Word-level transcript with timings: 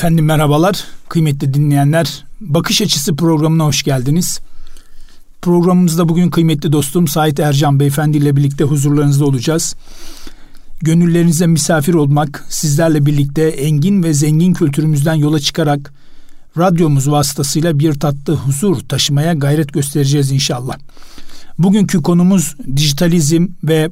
Efendim 0.00 0.24
merhabalar, 0.24 0.84
kıymetli 1.08 1.54
dinleyenler. 1.54 2.24
Bakış 2.40 2.82
Açısı 2.82 3.16
programına 3.16 3.64
hoş 3.64 3.82
geldiniz. 3.82 4.40
Programımızda 5.42 6.08
bugün 6.08 6.30
kıymetli 6.30 6.72
dostum 6.72 7.08
Sait 7.08 7.40
Ercan 7.40 7.80
Beyefendi 7.80 8.18
ile 8.18 8.36
birlikte 8.36 8.64
huzurlarınızda 8.64 9.24
olacağız. 9.24 9.74
Gönüllerinize 10.82 11.46
misafir 11.46 11.94
olmak, 11.94 12.46
sizlerle 12.48 13.06
birlikte 13.06 13.42
engin 13.42 14.02
ve 14.02 14.14
zengin 14.14 14.52
kültürümüzden 14.52 15.14
yola 15.14 15.40
çıkarak 15.40 15.92
radyomuz 16.58 17.10
vasıtasıyla 17.10 17.78
bir 17.78 17.94
tatlı 17.94 18.34
huzur 18.34 18.80
taşımaya 18.80 19.32
gayret 19.32 19.72
göstereceğiz 19.72 20.32
inşallah. 20.32 20.76
Bugünkü 21.58 22.02
konumuz 22.02 22.56
dijitalizm 22.76 23.48
ve 23.64 23.90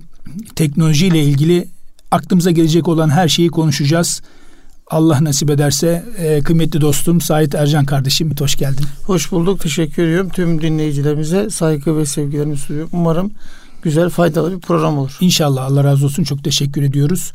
teknoloji 0.56 1.06
ile 1.06 1.22
ilgili 1.22 1.68
aklımıza 2.10 2.50
gelecek 2.50 2.88
olan 2.88 3.08
her 3.08 3.28
şeyi 3.28 3.48
konuşacağız. 3.48 4.22
Allah 4.90 5.24
nasip 5.24 5.50
ederse 5.50 6.04
e, 6.18 6.40
kıymetli 6.40 6.80
dostum 6.80 7.20
Sait 7.20 7.54
Ercan 7.54 7.84
kardeşim 7.84 8.34
hoş 8.38 8.56
geldin. 8.56 8.84
Hoş 9.04 9.32
bulduk. 9.32 9.60
Teşekkür 9.60 10.02
ediyorum. 10.02 10.28
Tüm 10.28 10.62
dinleyicilerimize 10.62 11.50
saygı 11.50 11.98
ve 11.98 12.06
sevgilerimi 12.06 12.56
sunuyorum. 12.56 12.90
Umarım 12.92 13.30
güzel, 13.82 14.08
faydalı 14.08 14.56
bir 14.56 14.60
program 14.60 14.98
olur. 14.98 15.16
İnşallah 15.20 15.64
Allah 15.64 15.84
razı 15.84 16.04
olsun. 16.04 16.24
Çok 16.24 16.44
teşekkür 16.44 16.82
ediyoruz. 16.82 17.32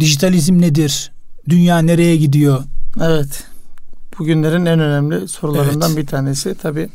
Dijitalizm 0.00 0.60
nedir? 0.60 1.12
Dünya 1.48 1.78
nereye 1.78 2.16
gidiyor? 2.16 2.62
Evet. 3.00 3.44
Bugünlerin 4.18 4.66
en 4.66 4.80
önemli 4.80 5.28
sorularından 5.28 5.90
evet. 5.90 5.98
bir 5.98 6.06
tanesi. 6.06 6.54
Tabii 6.54 6.88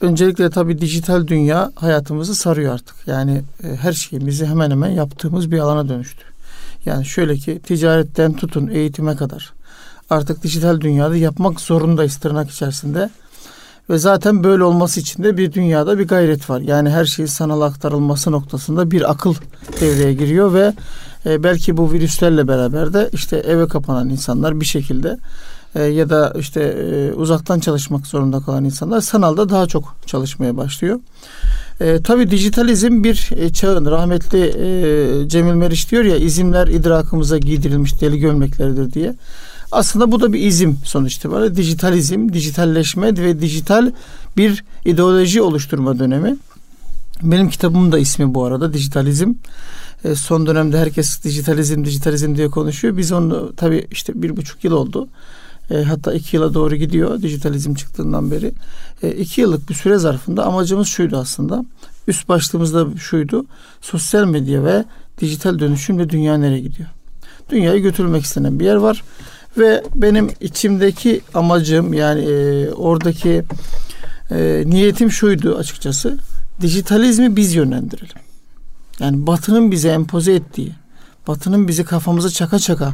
öncelikle 0.00 0.50
tabii 0.50 0.80
dijital 0.80 1.26
dünya 1.26 1.72
hayatımızı 1.74 2.34
sarıyor 2.34 2.74
artık. 2.74 2.96
Yani 3.06 3.42
e, 3.64 3.76
her 3.76 3.92
şeyimizi 3.92 4.46
hemen 4.46 4.70
hemen 4.70 4.90
yaptığımız 4.90 5.50
bir 5.50 5.58
alana 5.58 5.88
dönüştü. 5.88 6.22
Yani 6.86 7.04
şöyle 7.06 7.36
ki 7.36 7.60
ticaretten 7.64 8.32
tutun 8.32 8.68
eğitime 8.68 9.16
kadar 9.16 9.52
artık 10.10 10.42
dijital 10.42 10.80
dünyada 10.80 11.16
yapmak 11.16 11.60
zorundayız 11.60 12.16
tırnak 12.16 12.50
içerisinde. 12.50 13.10
Ve 13.90 13.98
zaten 13.98 14.44
böyle 14.44 14.64
olması 14.64 15.00
için 15.00 15.22
de 15.22 15.36
bir 15.36 15.52
dünyada 15.52 15.98
bir 15.98 16.08
gayret 16.08 16.50
var. 16.50 16.60
Yani 16.60 16.90
her 16.90 17.04
şeyi 17.04 17.28
sanal 17.28 17.60
aktarılması 17.60 18.32
noktasında 18.32 18.90
bir 18.90 19.10
akıl 19.10 19.34
devreye 19.80 20.12
giriyor 20.14 20.54
ve 20.54 20.72
e, 21.26 21.42
belki 21.42 21.76
bu 21.76 21.92
virüslerle 21.92 22.48
beraber 22.48 22.92
de 22.92 23.10
işte 23.12 23.36
eve 23.36 23.68
kapanan 23.68 24.08
insanlar 24.08 24.60
bir 24.60 24.64
şekilde 24.64 25.18
e, 25.74 25.82
ya 25.82 26.10
da 26.10 26.32
işte 26.38 26.62
e, 26.62 27.12
uzaktan 27.12 27.60
çalışmak 27.60 28.06
zorunda 28.06 28.40
kalan 28.40 28.64
insanlar 28.64 29.00
sanalda 29.00 29.48
daha 29.48 29.66
çok 29.66 29.96
çalışmaya 30.06 30.56
başlıyor. 30.56 31.00
E, 31.80 32.02
tabii 32.02 32.30
dijitalizm 32.30 33.04
bir 33.04 33.30
e, 33.36 33.52
çağın 33.52 33.86
rahmetli 33.86 34.38
e, 34.38 35.28
Cemil 35.28 35.54
Meriç 35.54 35.90
diyor 35.90 36.04
ya 36.04 36.16
izimler 36.16 36.68
idrakımıza 36.68 37.38
giydirilmiş 37.38 38.00
deli 38.00 38.18
gömlekleridir 38.18 38.92
diye. 38.92 39.14
Aslında 39.72 40.12
bu 40.12 40.20
da 40.20 40.32
bir 40.32 40.40
izim 40.40 40.78
sonuç 40.84 41.16
itibariyle. 41.16 41.56
Dijitalizm, 41.56 42.32
dijitalleşme 42.32 43.16
ve 43.16 43.40
dijital 43.40 43.92
bir 44.36 44.64
ideoloji 44.84 45.42
oluşturma 45.42 45.98
dönemi. 45.98 46.36
Benim 47.22 47.48
kitabımın 47.48 47.92
da 47.92 47.98
ismi 47.98 48.34
bu 48.34 48.44
arada 48.44 48.72
dijitalizm. 48.72 49.32
E, 50.04 50.14
son 50.14 50.46
dönemde 50.46 50.78
herkes 50.78 51.24
dijitalizm, 51.24 51.84
dijitalizm 51.84 52.36
diye 52.36 52.48
konuşuyor. 52.48 52.96
Biz 52.96 53.12
onu 53.12 53.52
tabii 53.56 53.86
işte 53.90 54.22
bir 54.22 54.36
buçuk 54.36 54.64
yıl 54.64 54.72
oldu. 54.72 55.08
E, 55.70 55.82
hatta 55.82 56.12
iki 56.12 56.36
yıla 56.36 56.54
doğru 56.54 56.76
gidiyor 56.76 57.22
dijitalizm 57.22 57.74
çıktığından 57.74 58.30
beri. 58.30 58.52
E, 59.02 59.10
iki 59.10 59.40
yıllık 59.40 59.68
bir 59.68 59.74
süre 59.74 59.98
zarfında 59.98 60.44
amacımız 60.44 60.88
şuydu 60.88 61.16
aslında. 61.16 61.64
Üst 62.08 62.28
başlığımızda 62.28 62.86
şuydu. 62.98 63.46
Sosyal 63.80 64.24
medya 64.24 64.64
ve 64.64 64.84
dijital 65.20 65.58
dönüşümle 65.58 66.10
dünya 66.10 66.36
nereye 66.36 66.60
gidiyor? 66.60 66.88
Dünyayı 67.50 67.82
götürmek 67.82 68.24
istenen 68.24 68.60
bir 68.60 68.64
yer 68.64 68.76
var. 68.76 69.04
Ve 69.58 69.82
benim 69.94 70.30
içimdeki 70.40 71.20
amacım 71.34 71.92
yani 71.92 72.20
e, 72.20 72.70
oradaki 72.70 73.42
e, 74.30 74.62
niyetim 74.66 75.10
şuydu 75.10 75.56
açıkçası. 75.56 76.18
Dijitalizmi 76.60 77.36
biz 77.36 77.54
yönlendirelim. 77.54 78.16
Yani 79.00 79.26
Batı'nın 79.26 79.70
bize 79.70 79.88
empoze 79.88 80.34
ettiği, 80.34 80.72
Batı'nın 81.28 81.68
bizi 81.68 81.84
kafamıza 81.84 82.30
çaka 82.30 82.58
çaka 82.58 82.92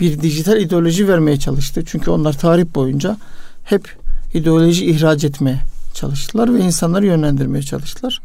bir 0.00 0.20
dijital 0.20 0.60
ideoloji 0.60 1.08
vermeye 1.08 1.38
çalıştı. 1.38 1.82
Çünkü 1.86 2.10
onlar 2.10 2.32
tarih 2.32 2.64
boyunca 2.74 3.16
hep 3.64 3.96
ideoloji 4.34 4.86
ihraç 4.86 5.24
etmeye 5.24 5.60
çalıştılar 5.94 6.54
ve 6.54 6.60
insanları 6.60 7.06
yönlendirmeye 7.06 7.62
çalıştılar. 7.62 8.20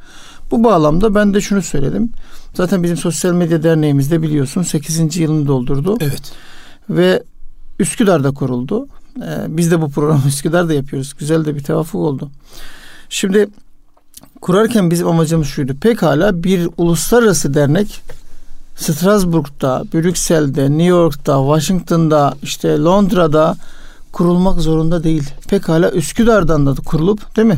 Bu 0.52 0.64
bağlamda 0.64 1.16
ben 1.16 1.34
de 1.34 1.42
şunu 1.42 1.62
söyledim. 1.62 2.12
Zaten 2.54 2.84
bizim 2.84 2.98
sosyal 2.98 3.34
medya 3.34 3.64
derneğimizde 3.64 4.22
biliyorsun 4.22 4.62
8. 4.62 5.18
yılını 5.18 5.48
doldurdu. 5.48 5.98
Evet. 6.02 6.32
Ve 6.90 7.24
Üsküdar'da 7.80 8.32
kuruldu. 8.32 8.88
Ee, 9.18 9.46
biz 9.48 9.72
de 9.72 9.82
bu 9.82 9.90
programı 9.90 10.22
Üsküdar'da 10.28 10.74
yapıyoruz. 10.74 11.14
Güzel 11.20 11.46
de 11.46 11.56
bir 11.56 11.64
tevafuk 11.64 12.02
oldu. 12.02 12.30
Şimdi 13.10 13.48
kurarken 14.42 14.92
bizim 14.92 15.08
amacımız 15.08 15.48
şuydu. 15.48 15.76
Pekala 15.82 16.44
bir 16.44 16.70
uluslararası 16.78 17.54
dernek 17.54 18.02
Strasbourg'da, 18.80 19.84
Brüksel'de, 19.94 20.70
New 20.70 20.84
York'ta, 20.84 21.40
Washington'da, 21.40 22.34
işte 22.44 22.80
Londra'da 22.80 23.56
kurulmak 24.12 24.62
zorunda 24.62 25.04
değil. 25.04 25.30
Pekala 25.50 25.92
Üsküdar'dan 25.92 26.66
da 26.66 26.76
kurulup 26.76 27.36
değil 27.36 27.48
mi? 27.48 27.58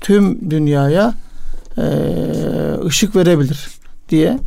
Tüm 0.00 0.50
dünyaya 0.50 1.14
e, 1.78 1.84
ışık 2.86 3.16
verebilir 3.16 3.68
diye. 4.08 4.38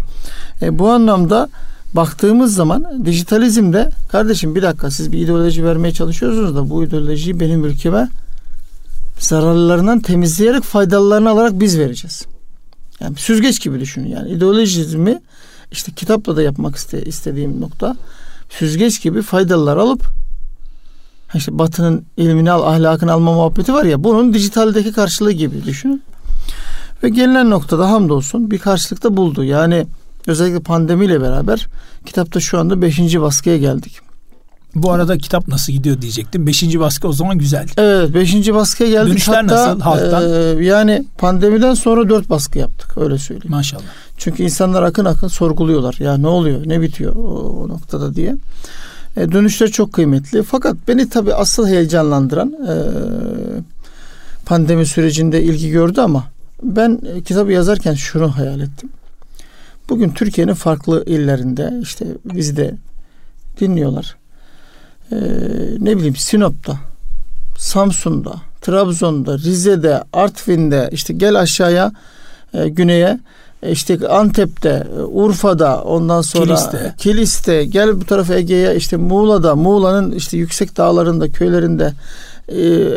E, 0.61 0.79
bu 0.79 0.89
anlamda 0.89 1.49
baktığımız 1.93 2.55
zaman 2.55 3.05
dijitalizmde 3.05 3.89
kardeşim 4.09 4.55
bir 4.55 4.61
dakika 4.61 4.91
siz 4.91 5.11
bir 5.11 5.17
ideoloji 5.17 5.65
vermeye 5.65 5.93
çalışıyorsunuz 5.93 6.55
da 6.55 6.69
bu 6.69 6.83
ideolojiyi 6.83 7.39
benim 7.39 7.65
ülkeme 7.65 8.09
zararlarından 9.19 9.99
temizleyerek 9.99 10.63
faydalarını 10.63 11.29
alarak 11.29 11.59
biz 11.59 11.79
vereceğiz. 11.79 12.25
Yani 12.99 13.15
süzgeç 13.15 13.61
gibi 13.61 13.79
düşünün 13.79 14.07
yani 14.07 14.29
ideolojizmi 14.29 15.21
işte 15.71 15.91
kitapla 15.91 16.35
da 16.35 16.41
yapmak 16.41 16.75
iste, 16.75 17.03
istediğim 17.03 17.61
nokta 17.61 17.95
süzgeç 18.49 19.01
gibi 19.01 19.21
faydalılar 19.21 19.77
alıp 19.77 20.05
işte 21.35 21.59
batının 21.59 22.05
ilmini 22.17 22.51
al, 22.51 22.73
ahlakını 22.73 23.11
alma 23.11 23.33
muhabbeti 23.33 23.73
var 23.73 23.85
ya 23.85 24.03
bunun 24.03 24.33
dijitaldeki 24.33 24.91
karşılığı 24.91 25.31
gibi 25.31 25.63
düşünün. 25.65 26.03
Ve 27.03 27.09
gelinen 27.09 27.49
noktada 27.49 27.91
hamdolsun 27.91 28.51
bir 28.51 28.59
karşılıkta 28.59 29.17
buldu. 29.17 29.43
Yani 29.43 29.87
özellikle 30.27 30.59
pandemiyle 30.59 31.21
beraber 31.21 31.67
kitapta 32.05 32.39
şu 32.39 32.59
anda 32.59 32.81
beşinci 32.81 33.21
baskıya 33.21 33.57
geldik. 33.57 34.10
Bu 34.75 34.91
arada 34.91 35.17
kitap 35.17 35.47
nasıl 35.47 35.73
gidiyor 35.73 36.01
diyecektim. 36.01 36.47
Beşinci 36.47 36.79
baskı 36.79 37.07
o 37.07 37.13
zaman 37.13 37.37
güzel. 37.37 37.67
Evet 37.77 38.13
beşinci 38.13 38.53
baskıya 38.53 38.89
geldik. 38.89 39.11
Dönüşler 39.11 39.43
Hatta, 39.43 39.55
nasıl 39.55 39.81
halktan? 39.81 40.23
E, 40.59 40.65
yani 40.65 41.05
pandemiden 41.17 41.73
sonra 41.73 42.09
dört 42.09 42.29
baskı 42.29 42.59
yaptık 42.59 42.97
öyle 42.97 43.17
söyleyeyim. 43.17 43.51
Maşallah. 43.51 43.83
Çünkü 44.17 44.43
insanlar 44.43 44.83
akın 44.83 45.05
akın 45.05 45.27
sorguluyorlar. 45.27 45.95
Ya 45.99 46.17
ne 46.17 46.27
oluyor 46.27 46.61
ne 46.65 46.81
bitiyor 46.81 47.15
o, 47.15 47.63
o 47.63 47.67
noktada 47.67 48.15
diye. 48.15 48.35
E, 49.17 49.31
dönüşler 49.31 49.67
çok 49.67 49.93
kıymetli. 49.93 50.43
Fakat 50.43 50.75
beni 50.87 51.09
tabii 51.09 51.33
asıl 51.33 51.67
heyecanlandıran 51.67 52.53
e, 52.67 52.75
pandemi 54.45 54.85
sürecinde 54.85 55.43
ilgi 55.43 55.69
gördü 55.69 56.01
ama 56.01 56.23
ben 56.63 56.99
e, 57.15 57.21
kitabı 57.21 57.51
yazarken 57.51 57.93
şunu 57.93 58.37
hayal 58.37 58.59
ettim. 58.59 58.89
Bugün 59.89 60.09
Türkiye'nin 60.09 60.53
farklı 60.53 61.03
illerinde 61.05 61.73
işte 61.81 62.05
bizi 62.25 62.57
de 62.57 62.75
dinliyorlar 63.59 64.20
e, 65.11 65.15
ne 65.79 65.97
bileyim 65.97 66.15
Sinop'ta, 66.15 66.77
Samsun'da, 67.57 68.35
Trabzon'da, 68.61 69.37
Rize'de, 69.37 70.03
Artvin'de 70.13 70.89
işte 70.91 71.13
gel 71.13 71.39
aşağıya 71.39 71.91
e, 72.53 72.69
güneye. 72.69 73.19
E, 73.63 73.71
işte 73.71 74.07
Antep'te, 74.07 74.87
e, 74.97 75.01
Urfa'da, 75.01 75.83
ondan 75.83 76.21
sonra 76.21 76.45
Kilis'te, 76.45 76.95
Kilis'te. 76.97 77.65
Gel 77.65 78.01
bu 78.01 78.05
tarafa 78.05 78.35
Ege'ye 78.35 78.75
işte 78.75 78.97
Muğla'da, 78.97 79.55
Muğla'nın 79.55 80.11
işte 80.11 80.37
yüksek 80.37 80.77
dağlarında, 80.77 81.29
köylerinde 81.29 81.93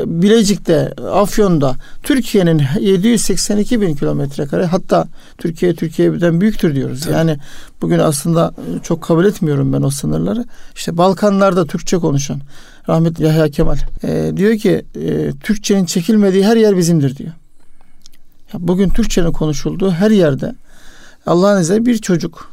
Bilecik'te, 0.06 0.92
Afyon'da 1.12 1.76
Türkiye'nin 2.02 2.62
782 2.80 3.80
bin 3.80 3.94
kilometre 3.94 4.46
kare 4.46 4.64
hatta 4.64 5.08
Türkiye 5.38 5.74
Türkiye'den 5.74 6.40
büyüktür 6.40 6.74
diyoruz. 6.74 7.00
Tabii. 7.00 7.14
Yani 7.14 7.38
bugün 7.82 7.98
aslında 7.98 8.54
çok 8.82 9.02
kabul 9.02 9.24
etmiyorum 9.24 9.72
ben 9.72 9.82
o 9.82 9.90
sınırları. 9.90 10.44
İşte 10.74 10.98
Balkanlarda 10.98 11.66
Türkçe 11.66 11.96
konuşan 11.96 12.40
rahmetli 12.88 13.24
Yahya 13.24 13.48
Kemal 13.50 13.76
e, 14.02 14.32
diyor 14.36 14.58
ki 14.58 14.84
e, 14.94 15.32
Türkçenin 15.40 15.84
çekilmediği 15.84 16.44
her 16.44 16.56
yer 16.56 16.76
bizimdir 16.76 17.16
diyor. 17.16 17.32
Ya 18.52 18.60
bugün 18.60 18.88
Türkçenin 18.88 19.32
konuşulduğu 19.32 19.90
her 19.90 20.10
yerde 20.10 20.54
Allah'ın 21.26 21.60
izniyle 21.60 21.86
bir 21.86 21.98
çocuk 21.98 22.50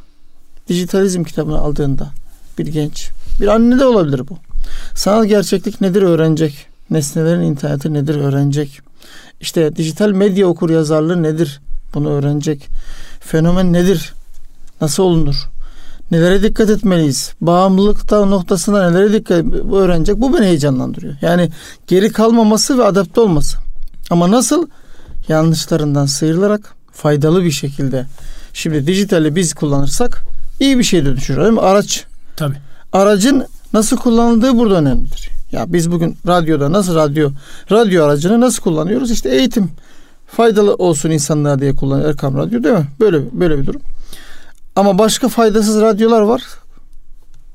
dijitalizm 0.68 1.24
kitabını 1.24 1.58
aldığında 1.58 2.10
bir 2.58 2.66
genç 2.66 3.10
bir 3.40 3.46
anne 3.46 3.78
de 3.78 3.84
olabilir 3.84 4.28
bu. 4.28 4.38
Sanal 4.94 5.24
gerçeklik 5.24 5.80
nedir 5.80 6.02
öğrenecek 6.02 6.71
nesnelerin 6.92 7.40
interneti 7.40 7.92
nedir 7.92 8.14
öğrenecek. 8.14 8.80
İşte 9.40 9.76
dijital 9.76 10.10
medya 10.10 10.46
okur 10.46 10.70
yazarlığı 10.70 11.22
nedir 11.22 11.60
bunu 11.94 12.10
öğrenecek. 12.10 12.68
Fenomen 13.20 13.72
nedir? 13.72 14.12
Nasıl 14.80 15.02
olunur? 15.02 15.36
Nelere 16.10 16.42
dikkat 16.42 16.70
etmeliyiz? 16.70 17.32
Bağımlılıkta 17.40 18.24
noktasında 18.24 18.90
nelere 18.90 19.12
dikkat 19.12 19.44
öğrenecek? 19.72 20.16
Bu 20.16 20.34
beni 20.34 20.46
heyecanlandırıyor. 20.46 21.14
Yani 21.20 21.50
geri 21.86 22.12
kalmaması 22.12 22.78
ve 22.78 22.84
adapte 22.84 23.20
olması. 23.20 23.58
Ama 24.10 24.30
nasıl? 24.30 24.66
Yanlışlarından 25.28 26.06
sıyrılarak 26.06 26.74
faydalı 26.92 27.44
bir 27.44 27.50
şekilde. 27.50 28.06
Şimdi 28.54 28.86
dijitali 28.86 29.36
biz 29.36 29.54
kullanırsak 29.54 30.22
iyi 30.60 30.78
bir 30.78 30.84
şey 30.84 31.04
dönüşür 31.04 31.36
değil 31.36 31.52
mi? 31.52 31.60
Araç. 31.60 32.04
Tabii. 32.36 32.56
Aracın 32.92 33.46
nasıl 33.72 33.96
kullanıldığı 33.96 34.58
burada 34.58 34.74
önemlidir. 34.74 35.28
Ya 35.52 35.72
biz 35.72 35.92
bugün 35.92 36.16
radyoda 36.26 36.72
nasıl 36.72 36.94
radyo 36.94 37.30
radyo 37.70 38.04
aracını 38.04 38.40
nasıl 38.40 38.62
kullanıyoruz? 38.62 39.10
İşte 39.10 39.28
eğitim 39.28 39.70
faydalı 40.26 40.74
olsun 40.74 41.10
insanlığa 41.10 41.58
diye 41.58 41.74
kullanıyor 41.74 42.08
Erkam 42.08 42.36
Radyo 42.36 42.62
değil 42.62 42.74
mi? 42.74 42.86
Böyle 43.00 43.40
böyle 43.40 43.58
bir 43.58 43.66
durum. 43.66 43.80
Ama 44.76 44.98
başka 44.98 45.28
faydasız 45.28 45.80
radyolar 45.80 46.20
var. 46.20 46.42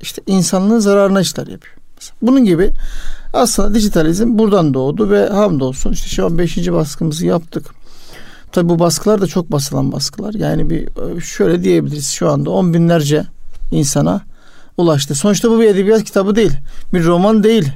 İşte 0.00 0.22
insanlığın 0.26 0.78
zararına 0.78 1.20
işler 1.20 1.46
yapıyor. 1.46 1.74
Bunun 2.22 2.44
gibi 2.44 2.70
aslında 3.32 3.74
dijitalizm 3.74 4.38
buradan 4.38 4.74
doğdu 4.74 5.10
ve 5.10 5.28
hamdolsun 5.28 5.92
işte 5.92 6.08
şu 6.08 6.26
an 6.26 6.38
beşinci 6.38 6.72
baskımızı 6.72 7.26
yaptık. 7.26 7.66
Tabi 8.52 8.68
bu 8.68 8.78
baskılar 8.78 9.20
da 9.20 9.26
çok 9.26 9.52
basılan 9.52 9.92
baskılar. 9.92 10.34
Yani 10.34 10.70
bir 10.70 10.88
şöyle 11.20 11.64
diyebiliriz 11.64 12.08
şu 12.08 12.30
anda 12.30 12.50
on 12.50 12.74
binlerce 12.74 13.24
insana 13.70 14.22
ulaştı. 14.78 15.14
Sonuçta 15.14 15.50
bu 15.50 15.60
bir 15.60 15.66
edebiyat 15.66 16.04
kitabı 16.04 16.36
değil. 16.36 16.52
Bir 16.94 17.04
roman 17.04 17.42
değil. 17.44 17.72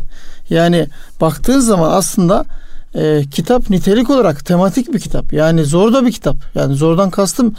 Yani 0.50 0.86
baktığın 1.20 1.60
zaman 1.60 1.90
aslında 1.90 2.44
e, 2.94 3.22
kitap 3.30 3.70
nitelik 3.70 4.10
olarak 4.10 4.46
tematik 4.46 4.92
bir 4.94 4.98
kitap. 4.98 5.32
Yani 5.32 5.64
zor 5.64 5.92
da 5.92 6.06
bir 6.06 6.12
kitap. 6.12 6.36
Yani 6.54 6.74
zordan 6.74 7.10
kastım 7.10 7.54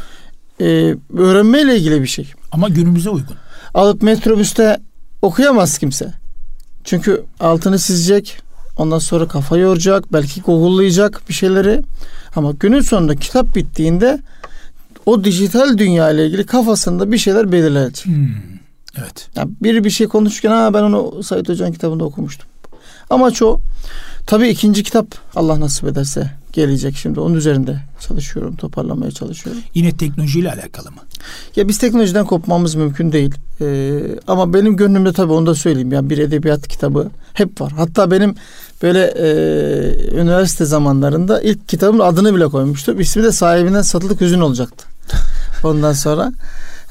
e, 0.61 0.95
öğrenmeyle 1.17 1.77
ilgili 1.77 2.01
bir 2.01 2.07
şey. 2.07 2.33
Ama 2.51 2.69
günümüze 2.69 3.09
uygun. 3.09 3.35
Alıp 3.73 4.01
metrobüste 4.01 4.77
okuyamaz 5.21 5.77
kimse. 5.77 6.13
Çünkü 6.83 7.23
altını 7.39 7.79
çizecek, 7.79 8.37
ondan 8.77 8.99
sonra 8.99 9.27
kafa 9.27 9.57
yoracak, 9.57 10.13
belki 10.13 10.41
google'layacak 10.41 11.21
bir 11.29 11.33
şeyleri. 11.33 11.81
Ama 12.35 12.51
günün 12.51 12.81
sonunda 12.81 13.15
kitap 13.15 13.55
bittiğinde 13.55 14.19
o 15.05 15.23
dijital 15.23 15.77
dünya 15.77 16.11
ile 16.11 16.27
ilgili 16.27 16.45
kafasında 16.45 17.11
bir 17.11 17.17
şeyler 17.17 17.51
belirlenecek. 17.51 18.05
Hmm, 18.05 18.52
evet. 18.99 19.29
Yani 19.35 19.51
biri 19.63 19.83
bir 19.83 19.89
şey 19.89 20.07
konuşurken 20.07 20.51
ha 20.51 20.73
ben 20.73 20.83
onu 20.83 21.23
Said 21.23 21.49
Hoca'nın 21.49 21.71
kitabında 21.71 22.03
okumuştum. 22.03 22.47
Amaç 23.09 23.41
o. 23.41 23.59
Tabii 24.25 24.49
ikinci 24.49 24.83
kitap 24.83 25.05
Allah 25.35 25.59
nasip 25.59 25.87
ederse 25.87 26.31
gelecek 26.53 26.95
şimdi. 26.95 27.19
Onun 27.19 27.35
üzerinde 27.35 27.79
çalışıyorum, 28.07 28.55
toparlamaya 28.55 29.11
çalışıyorum. 29.11 29.61
Yine 29.73 29.91
teknolojiyle 29.91 30.51
alakalı 30.51 30.91
mı? 30.91 30.97
Ya 31.55 31.67
biz 31.67 31.77
teknolojiden 31.77 32.25
kopmamız 32.25 32.75
mümkün 32.75 33.11
değil. 33.11 33.35
Ee, 33.61 33.99
ama 34.27 34.53
benim 34.53 34.77
gönlümde 34.77 35.13
tabii 35.13 35.33
onu 35.33 35.45
da 35.45 35.55
söyleyeyim. 35.55 35.91
Yani 35.91 36.09
bir 36.09 36.17
edebiyat 36.17 36.67
kitabı 36.67 37.09
hep 37.33 37.61
var. 37.61 37.71
Hatta 37.71 38.11
benim 38.11 38.35
böyle 38.83 39.05
e, 39.05 39.27
üniversite 40.21 40.65
zamanlarında 40.65 41.41
ilk 41.41 41.69
kitabımın 41.69 42.03
adını 42.03 42.35
bile 42.35 42.47
koymuştum. 42.47 42.99
İsmi 42.99 43.23
de 43.23 43.31
sahibinden 43.31 43.81
satılık 43.81 44.21
hüzün 44.21 44.39
olacaktı. 44.39 44.85
Ondan 45.63 45.93
sonra. 45.93 46.31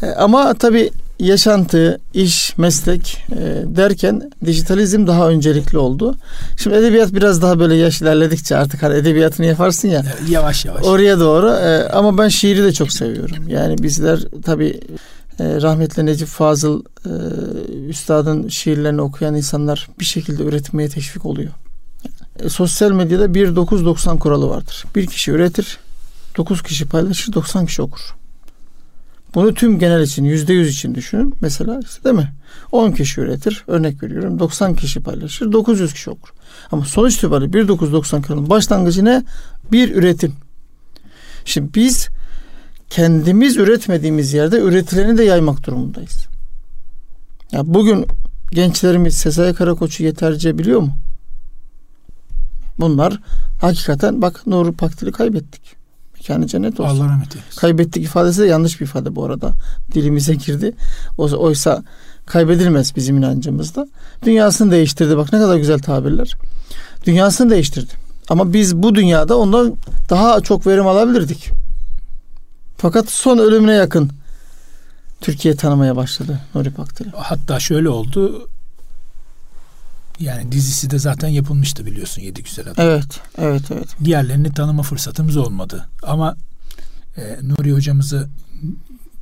E, 0.03 0.07
ama 0.07 0.55
tabii 0.55 0.91
yaşantı, 1.23 2.01
iş, 2.15 2.59
meslek 2.59 3.25
e, 3.33 3.37
derken 3.77 4.31
dijitalizm 4.45 5.07
daha 5.07 5.29
öncelikli 5.29 5.79
oldu. 5.79 6.17
Şimdi 6.57 6.77
edebiyat 6.77 7.15
biraz 7.15 7.43
daha 7.43 7.59
böyle 7.59 7.75
yaş 7.75 8.03
ilerledikçe 8.03 8.57
artık 8.57 8.83
hani 8.83 8.95
edebiyatını 8.95 9.47
yaparsın 9.47 9.89
ya. 9.89 10.03
yavaş 10.29 10.65
yavaş. 10.65 10.85
Oraya 10.85 11.21
doğru. 11.21 11.51
E, 11.51 11.89
ama 11.89 12.19
ben 12.19 12.29
şiiri 12.29 12.63
de 12.65 12.73
çok 12.73 12.93
seviyorum. 12.93 13.49
Yani 13.49 13.83
bizler 13.83 14.21
tabii 14.45 14.81
e, 15.41 15.63
rahmetli 15.63 16.07
Necip 16.07 16.29
Fazıl 16.29 16.83
e, 17.07 17.11
üstadın 17.89 18.49
şiirlerini 18.49 19.01
okuyan 19.01 19.35
insanlar 19.35 19.89
bir 20.01 20.05
şekilde 20.05 20.43
üretmeye 20.43 20.89
teşvik 20.89 21.27
oluyor. 21.27 21.53
E, 22.39 22.49
sosyal 22.49 22.91
medyada 22.91 23.27
1-9-90 23.27 24.19
kuralı 24.19 24.49
vardır. 24.49 24.85
Bir 24.97 25.07
kişi 25.07 25.31
üretir, 25.31 25.79
9 26.37 26.63
kişi 26.63 26.89
paylaşır, 26.89 27.33
90 27.33 27.67
kişi 27.67 27.83
okur. 27.83 28.22
Bunu 29.35 29.55
tüm 29.55 29.79
genel 29.79 30.03
için 30.03 30.25
yüzde 30.25 30.53
yüz 30.53 30.69
için 30.69 30.95
düşünün. 30.95 31.35
Mesela 31.41 31.81
işte 31.85 32.05
değil 32.05 32.17
mi? 32.17 32.33
10 32.73 32.93
kişi 32.93 33.21
üretir. 33.21 33.65
Örnek 33.67 34.03
veriyorum. 34.03 34.39
90 34.39 34.75
kişi 34.75 35.01
paylaşır. 35.01 35.53
900 35.53 35.93
kişi 35.93 36.11
okur. 36.11 36.33
Ama 36.73 36.85
sonuç 36.85 37.17
itibariyle 37.17 37.53
1990 37.53 38.23
kanalın 38.23 38.51
başlangıcı 38.51 39.05
ne? 39.05 39.25
Bir 39.73 39.95
üretim. 39.95 40.33
Şimdi 41.45 41.75
biz 41.75 42.09
kendimiz 42.91 43.57
üretmediğimiz 43.57 44.33
yerde 44.33 44.61
üretileni 44.61 45.19
de 45.19 45.25
yaymak 45.25 45.67
durumundayız. 45.67 46.27
Ya 47.53 47.61
bugün 47.65 48.07
gençlerimiz 48.51 49.15
Sezai 49.15 49.55
Karakoç'u 49.55 50.03
yeterce 50.03 50.59
biliyor 50.59 50.81
mu? 50.81 50.97
Bunlar 52.79 53.21
hakikaten 53.61 54.23
bak 54.23 54.47
Nuri 54.47 54.73
Paktil'i 54.73 55.13
kaybettik. 55.13 55.82
Mekanı 56.23 56.47
cennet 56.47 56.81
olsun. 56.81 56.97
Allah 56.97 57.09
rahmet 57.09 57.37
eylesin. 57.37 57.61
Kaybettik 57.61 58.05
ifadesi 58.05 58.43
de 58.43 58.47
yanlış 58.47 58.81
bir 58.81 58.87
ifade 58.87 59.17
bu 59.17 59.25
arada. 59.25 59.53
Dilimize 59.95 60.35
girdi. 60.35 60.75
Oysa 61.19 61.83
kaybedilmez 62.27 62.97
bizim 62.97 63.17
inancımızda. 63.17 63.89
Dünyasını 64.25 64.71
değiştirdi. 64.71 65.17
Bak 65.17 65.33
ne 65.33 65.39
kadar 65.39 65.57
güzel 65.57 65.79
tabirler. 65.79 66.37
Dünyasını 67.07 67.51
değiştirdi. 67.51 67.93
Ama 68.29 68.53
biz 68.53 68.77
bu 68.77 68.95
dünyada 68.95 69.39
ondan 69.39 69.75
daha 70.11 70.41
çok 70.41 70.67
verim 70.67 70.87
alabilirdik. 70.87 71.51
Fakat 72.77 73.09
son 73.09 73.39
ölümüne 73.39 73.73
yakın 73.73 74.11
Türkiye 75.21 75.57
tanımaya 75.57 75.97
başladı 75.97 76.41
Nuri 76.55 76.71
Pakdil'i. 76.71 77.11
Hatta 77.17 77.61
şöyle 77.61 77.89
oldu. 77.89 78.49
Yani 80.21 80.53
dizisi 80.53 80.91
de 80.91 80.99
zaten 80.99 81.29
yapılmıştı 81.29 81.87
biliyorsun 81.87 82.23
Yedi 82.23 82.43
Güzel 82.43 82.69
Adam. 82.69 82.87
Evet, 82.87 83.21
evet, 83.39 83.63
evet. 83.71 83.89
Diğerlerini 84.05 84.53
tanıma 84.53 84.83
fırsatımız 84.83 85.37
olmadı. 85.37 85.89
Ama 86.03 86.37
e, 87.17 87.39
Nuri 87.43 87.73
hocamızı 87.73 88.29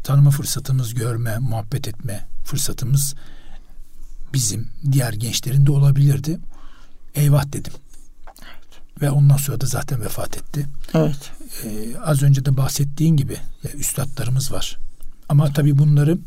tanıma 0.03 0.31
fırsatımız, 0.31 0.95
görme, 0.95 1.39
muhabbet 1.39 1.89
etme 1.89 2.27
fırsatımız 2.45 3.15
bizim, 4.35 4.69
diğer 4.93 5.13
gençlerin 5.13 5.67
de 5.67 5.73
olabilirdi. 5.73 6.39
Eyvah 7.15 7.53
dedim. 7.53 7.73
Evet. 8.29 9.03
Ve 9.03 9.11
ondan 9.11 9.37
sonra 9.37 9.61
da 9.61 9.67
zaten 9.67 10.01
vefat 10.01 10.37
etti. 10.37 10.67
Evet. 10.95 11.31
Ee, 11.65 11.97
az 12.05 12.23
önce 12.23 12.45
de 12.45 12.57
bahsettiğin 12.57 13.17
gibi 13.17 13.37
ya, 13.65 13.71
üstadlarımız 13.71 14.53
var. 14.53 14.79
Ama 15.29 15.53
tabii 15.53 15.79
bunları 15.79 16.19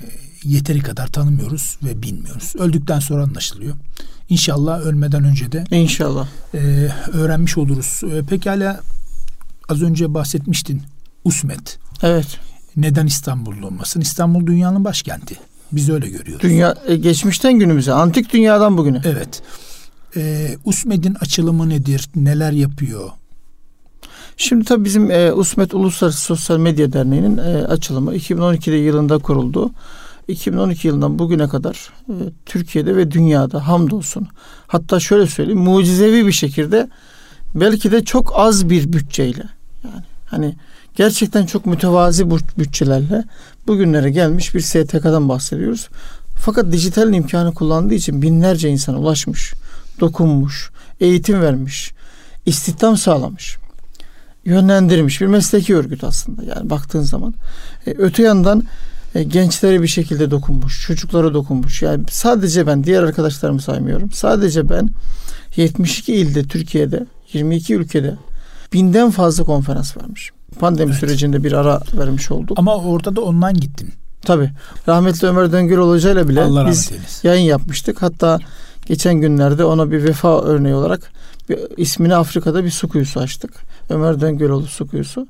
e, 0.00 0.04
yeteri 0.44 0.80
kadar 0.80 1.06
tanımıyoruz 1.06 1.78
ve 1.84 2.02
bilmiyoruz. 2.02 2.52
Öldükten 2.58 3.00
sonra 3.00 3.22
anlaşılıyor. 3.22 3.74
İnşallah 4.28 4.80
ölmeden 4.80 5.24
önce 5.24 5.52
de 5.52 5.64
İnşallah. 5.70 6.28
E, 6.54 6.58
öğrenmiş 7.12 7.58
oluruz. 7.58 8.00
E, 8.12 8.22
pekala 8.22 8.80
az 9.68 9.82
önce 9.82 10.14
bahsetmiştin 10.14 10.82
Usmet. 11.24 11.78
Evet. 12.02 12.38
Neden 12.76 13.06
İstanbul'da 13.06 13.66
olmasın? 13.66 14.00
İstanbul 14.00 14.46
dünyanın 14.46 14.84
başkenti. 14.84 15.36
Biz 15.72 15.88
öyle 15.90 16.08
görüyoruz. 16.08 16.42
Dünya 16.42 16.76
e, 16.86 16.96
geçmişten 16.96 17.58
günümüze, 17.58 17.92
antik 17.92 18.32
dünyadan 18.32 18.78
bugüne. 18.78 19.02
Evet. 19.04 19.42
E, 20.16 20.48
Usmed'in 20.64 21.14
açılımı 21.14 21.68
nedir? 21.68 22.08
Neler 22.16 22.52
yapıyor? 22.52 23.10
Şimdi 24.36 24.64
tabii 24.64 24.84
bizim 24.84 25.10
e, 25.10 25.32
Usmet 25.32 25.74
Uluslararası 25.74 26.20
Sosyal 26.20 26.58
Medya 26.58 26.92
Derneği'nin 26.92 27.38
e, 27.38 27.66
açılımı 27.66 28.14
2012 28.14 28.70
yılında 28.70 29.18
kuruldu. 29.18 29.70
2012 30.30 30.88
yılından 30.88 31.18
bugüne 31.18 31.48
kadar 31.48 31.90
e, 32.08 32.14
Türkiye'de 32.46 32.96
ve 32.96 33.10
dünyada 33.10 33.68
hamdolsun. 33.68 34.28
Hatta 34.66 35.00
şöyle 35.00 35.26
söyleyeyim 35.26 35.60
mucizevi 35.60 36.26
bir 36.26 36.32
şekilde 36.32 36.88
belki 37.54 37.92
de 37.92 38.04
çok 38.04 38.32
az 38.34 38.70
bir 38.70 38.92
bütçeyle 38.92 39.44
yani 39.84 40.04
hani 40.26 40.56
gerçekten 40.94 41.46
çok 41.46 41.66
mütevazi 41.66 42.30
bütçelerle 42.30 43.24
bugünlere 43.66 44.10
gelmiş 44.10 44.54
bir 44.54 44.60
STK'dan 44.60 45.28
bahsediyoruz. 45.28 45.88
Fakat 46.36 46.72
dijital 46.72 47.14
imkanı 47.14 47.54
kullandığı 47.54 47.94
için 47.94 48.22
binlerce 48.22 48.68
insana 48.68 48.98
ulaşmış, 48.98 49.54
dokunmuş, 50.00 50.70
eğitim 51.00 51.40
vermiş, 51.40 51.92
istihdam 52.46 52.96
sağlamış, 52.96 53.56
yönlendirmiş 54.44 55.20
bir 55.20 55.26
mesleki 55.26 55.76
örgüt 55.76 56.04
aslında. 56.04 56.42
Yani 56.44 56.70
baktığın 56.70 57.02
zaman. 57.02 57.34
E, 57.86 57.90
öte 57.90 58.22
yandan 58.22 58.62
e, 59.14 59.22
gençlere 59.22 59.82
bir 59.82 59.88
şekilde 59.88 60.30
dokunmuş, 60.30 60.82
çocuklara 60.86 61.34
dokunmuş. 61.34 61.82
Yani 61.82 62.04
sadece 62.10 62.66
ben 62.66 62.84
diğer 62.84 63.02
arkadaşlarımı 63.02 63.60
saymıyorum. 63.60 64.10
Sadece 64.10 64.68
ben 64.68 64.88
72 65.56 66.14
ilde 66.14 66.42
Türkiye'de 66.42 67.06
22 67.32 67.74
ülkede 67.74 68.14
binden 68.72 69.10
fazla 69.10 69.44
konferans 69.44 69.96
vermiş. 69.96 70.30
Pandemi 70.60 70.90
evet. 70.90 71.00
sürecinde 71.00 71.44
bir 71.44 71.52
ara 71.52 71.80
vermiş 71.94 72.30
olduk. 72.30 72.58
Ama 72.58 72.76
orada 72.76 73.16
da 73.16 73.20
online 73.20 73.52
gittin. 73.52 73.92
Tabii. 74.22 74.50
Rahmetli 74.88 75.28
Ömer 75.28 75.52
Döngül 75.52 75.78
Hoca'yla 75.78 76.28
bile 76.28 76.42
Allah 76.42 76.68
biz 76.68 76.90
yayın 77.22 77.44
yapmıştık. 77.44 78.02
Hatta 78.02 78.38
geçen 78.86 79.14
günlerde 79.14 79.64
ona 79.64 79.90
bir 79.90 80.04
vefa 80.04 80.42
örneği 80.42 80.74
olarak 80.74 81.12
bir, 81.48 81.58
ismini 81.76 82.14
Afrika'da 82.14 82.64
bir 82.64 82.70
su 82.70 82.88
kuyusu 82.88 83.20
açtık. 83.20 83.50
Ömer 83.90 84.20
Döngüloğlu 84.20 84.66
su 84.66 84.88
kuyusu. 84.88 85.26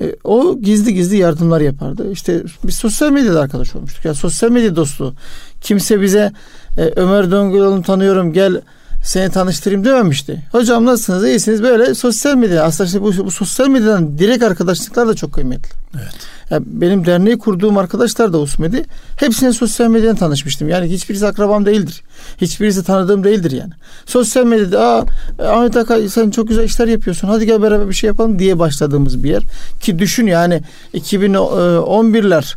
E, 0.00 0.16
o 0.24 0.58
gizli 0.60 0.94
gizli 0.94 1.16
yardımlar 1.16 1.60
yapardı. 1.60 2.12
İşte 2.12 2.42
biz 2.64 2.74
sosyal 2.74 3.10
medyada 3.10 3.40
arkadaş 3.40 3.76
olmuştuk. 3.76 4.04
Yani 4.04 4.16
sosyal 4.16 4.50
medya 4.50 4.76
dostu. 4.76 5.14
Kimse 5.60 6.00
bize 6.00 6.32
e, 6.78 6.92
Ömer 6.96 7.30
Döngüloğlu'nu 7.30 7.82
tanıyorum 7.82 8.32
gel 8.32 8.60
seni 9.04 9.30
tanıştırayım 9.30 9.84
dememişti. 9.84 10.42
Hocam 10.52 10.84
nasılsınız 10.84 11.26
iyisiniz 11.26 11.62
böyle 11.62 11.94
sosyal 11.94 12.34
medya 12.34 12.64
aslında 12.64 12.86
işte 12.86 13.02
bu, 13.02 13.26
bu 13.26 13.30
sosyal 13.30 13.68
medyadan 13.68 14.18
direkt 14.18 14.42
arkadaşlıklar 14.42 15.08
da 15.08 15.14
çok 15.14 15.32
kıymetli. 15.32 15.70
Evet. 15.96 16.14
Yani 16.50 16.64
benim 16.66 17.06
derneği 17.06 17.38
kurduğum 17.38 17.78
arkadaşlar 17.78 18.32
da 18.32 18.38
Usmedi. 18.38 18.84
Hepsine 19.16 19.52
sosyal 19.52 19.88
medyadan 19.88 20.16
tanışmıştım. 20.16 20.68
Yani 20.68 20.90
hiçbirisi 20.90 21.26
akrabam 21.26 21.66
değildir. 21.66 22.02
Hiçbirisi 22.40 22.84
tanıdığım 22.84 23.24
değildir 23.24 23.50
yani. 23.50 23.72
Sosyal 24.06 24.44
medyada 24.44 24.80
Aa, 24.80 25.04
Ahmet 25.38 25.76
Akay 25.76 26.08
sen 26.08 26.30
çok 26.30 26.48
güzel 26.48 26.64
işler 26.64 26.88
yapıyorsun. 26.88 27.28
Hadi 27.28 27.46
gel 27.46 27.62
beraber 27.62 27.88
bir 27.88 27.94
şey 27.94 28.08
yapalım 28.08 28.38
diye 28.38 28.58
başladığımız 28.58 29.24
bir 29.24 29.30
yer. 29.30 29.42
Ki 29.80 29.98
düşün 29.98 30.26
yani 30.26 30.62
2011'ler 30.94 32.54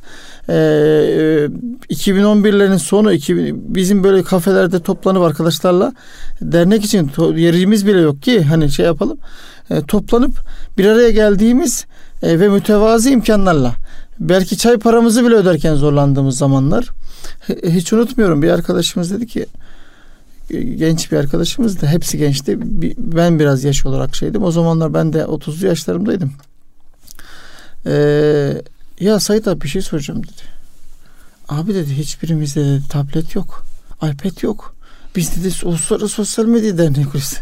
2011'lerin 0.50 2.77
sonu 2.77 3.13
2000, 3.13 3.75
bizim 3.75 4.03
böyle 4.03 4.24
kafelerde 4.24 4.79
toplanıp 4.79 5.21
arkadaşlarla 5.21 5.93
dernek 6.41 6.86
için 6.86 7.07
to, 7.07 7.33
yerimiz 7.33 7.88
bile 7.88 8.00
yok 8.00 8.21
ki 8.21 8.43
hani 8.43 8.71
şey 8.71 8.86
yapalım 8.86 9.17
e, 9.69 9.81
toplanıp 9.81 10.31
bir 10.77 10.86
araya 10.86 11.10
geldiğimiz 11.10 11.86
e, 12.24 12.39
ve 12.39 12.50
mütevazi 12.50 13.12
imkanlarla 13.12 13.74
belki 14.19 14.57
çay 14.57 14.77
paramızı 14.77 15.25
bile 15.25 15.36
öderken 15.36 15.75
zorlandığımız 15.75 16.38
zamanlar 16.38 16.89
hiç 17.63 17.93
unutmuyorum 17.93 18.41
bir 18.41 18.50
arkadaşımız 18.50 19.12
dedi 19.12 19.27
ki 19.27 19.45
genç 20.75 21.12
bir 21.12 21.17
arkadaşımız 21.17 21.81
da 21.81 21.88
hepsi 21.88 22.17
gençti. 22.17 22.57
Ben 22.98 23.39
biraz 23.39 23.63
yaş 23.63 23.86
olarak 23.86 24.15
şeydim. 24.15 24.43
O 24.43 24.51
zamanlar 24.51 24.93
ben 24.93 25.13
de 25.13 25.21
30'lu 25.21 25.67
yaşlarımdaydım. 25.67 26.31
Ee, 27.86 28.62
ya 29.00 29.19
Sait 29.19 29.48
abi 29.48 29.62
bir 29.62 29.67
şey 29.67 29.81
soracağım 29.81 30.24
dedi. 30.24 30.41
Abi 31.50 31.75
dedi 31.75 31.98
hiçbirimizde 31.98 32.65
dedi, 32.65 32.83
tablet 32.89 33.36
yok. 33.36 33.65
iPad 33.98 34.43
yok. 34.43 34.75
Biz 35.15 35.36
dedi 35.36 35.53
uluslararası 35.65 36.15
sosyal 36.15 36.45
medya 36.45 36.77
derneği 36.77 37.05
kuruyoruz. 37.05 37.38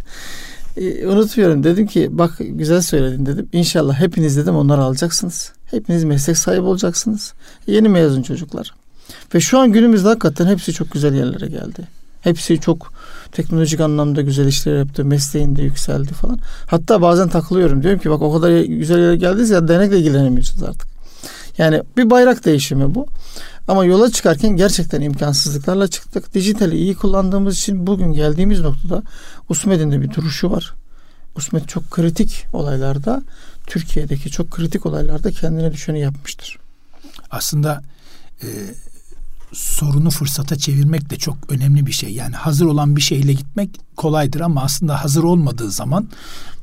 E, 0.77 1.07
unutmuyorum 1.07 1.63
dedim 1.63 1.87
ki 1.87 2.09
bak 2.11 2.35
güzel 2.39 2.81
söyledin 2.81 3.25
dedim. 3.25 3.49
İnşallah 3.53 3.99
hepiniz 3.99 4.37
dedim 4.37 4.55
onları 4.55 4.81
alacaksınız. 4.81 5.51
Hepiniz 5.65 6.03
meslek 6.03 6.37
sahibi 6.37 6.61
olacaksınız. 6.61 7.33
Yeni 7.67 7.89
mezun 7.89 8.21
çocuklar. 8.21 8.73
Ve 9.35 9.39
şu 9.39 9.59
an 9.59 9.71
günümüzde 9.71 10.07
hakikaten 10.07 10.47
hepsi 10.47 10.73
çok 10.73 10.91
güzel 10.91 11.13
yerlere 11.13 11.47
geldi. 11.47 11.87
Hepsi 12.21 12.59
çok 12.59 12.93
teknolojik 13.31 13.79
anlamda 13.79 14.21
güzel 14.21 14.47
işler 14.47 14.77
yaptı. 14.77 15.05
Mesleğinde 15.05 15.61
yükseldi 15.61 16.13
falan. 16.13 16.39
Hatta 16.67 17.01
bazen 17.01 17.29
takılıyorum. 17.29 17.83
Diyorum 17.83 17.99
ki 17.99 18.09
bak 18.09 18.21
o 18.21 18.33
kadar 18.33 18.61
güzel 18.61 18.99
yere 18.99 19.15
geldiniz 19.15 19.49
ya 19.49 19.67
dernekle 19.67 19.99
ilgilenemiyorsunuz 19.99 20.63
artık. 20.63 20.87
Yani 21.59 21.83
bir 21.97 22.09
bayrak 22.09 22.45
değişimi 22.45 22.95
bu. 22.95 23.07
Ama 23.67 23.85
yola 23.85 24.11
çıkarken 24.11 24.49
gerçekten 24.49 25.01
imkansızlıklarla 25.01 25.87
çıktık. 25.87 26.33
Dijitali 26.33 26.77
iyi 26.77 26.95
kullandığımız 26.95 27.57
için 27.57 27.87
bugün 27.87 28.13
geldiğimiz 28.13 28.61
noktada 28.61 29.03
Usmed'in 29.49 29.91
de 29.91 30.01
bir 30.01 30.13
duruşu 30.13 30.51
var. 30.51 30.73
Usmed 31.35 31.65
çok 31.65 31.91
kritik 31.91 32.45
olaylarda, 32.53 33.21
Türkiye'deki 33.67 34.29
çok 34.29 34.51
kritik 34.51 34.85
olaylarda 34.85 35.31
kendine 35.31 35.71
düşeni 35.71 35.99
yapmıştır. 35.99 36.59
Aslında 37.31 37.81
e, 38.43 38.47
sorunu 39.53 40.09
fırsata 40.09 40.55
çevirmek 40.55 41.09
de 41.09 41.15
çok 41.15 41.37
önemli 41.49 41.85
bir 41.85 41.91
şey. 41.91 42.13
Yani 42.13 42.35
hazır 42.35 42.65
olan 42.65 42.95
bir 42.95 43.01
şeyle 43.01 43.33
gitmek 43.33 43.69
kolaydır 43.95 44.39
ama 44.39 44.63
aslında 44.63 45.03
hazır 45.03 45.23
olmadığı 45.23 45.71
zaman 45.71 46.09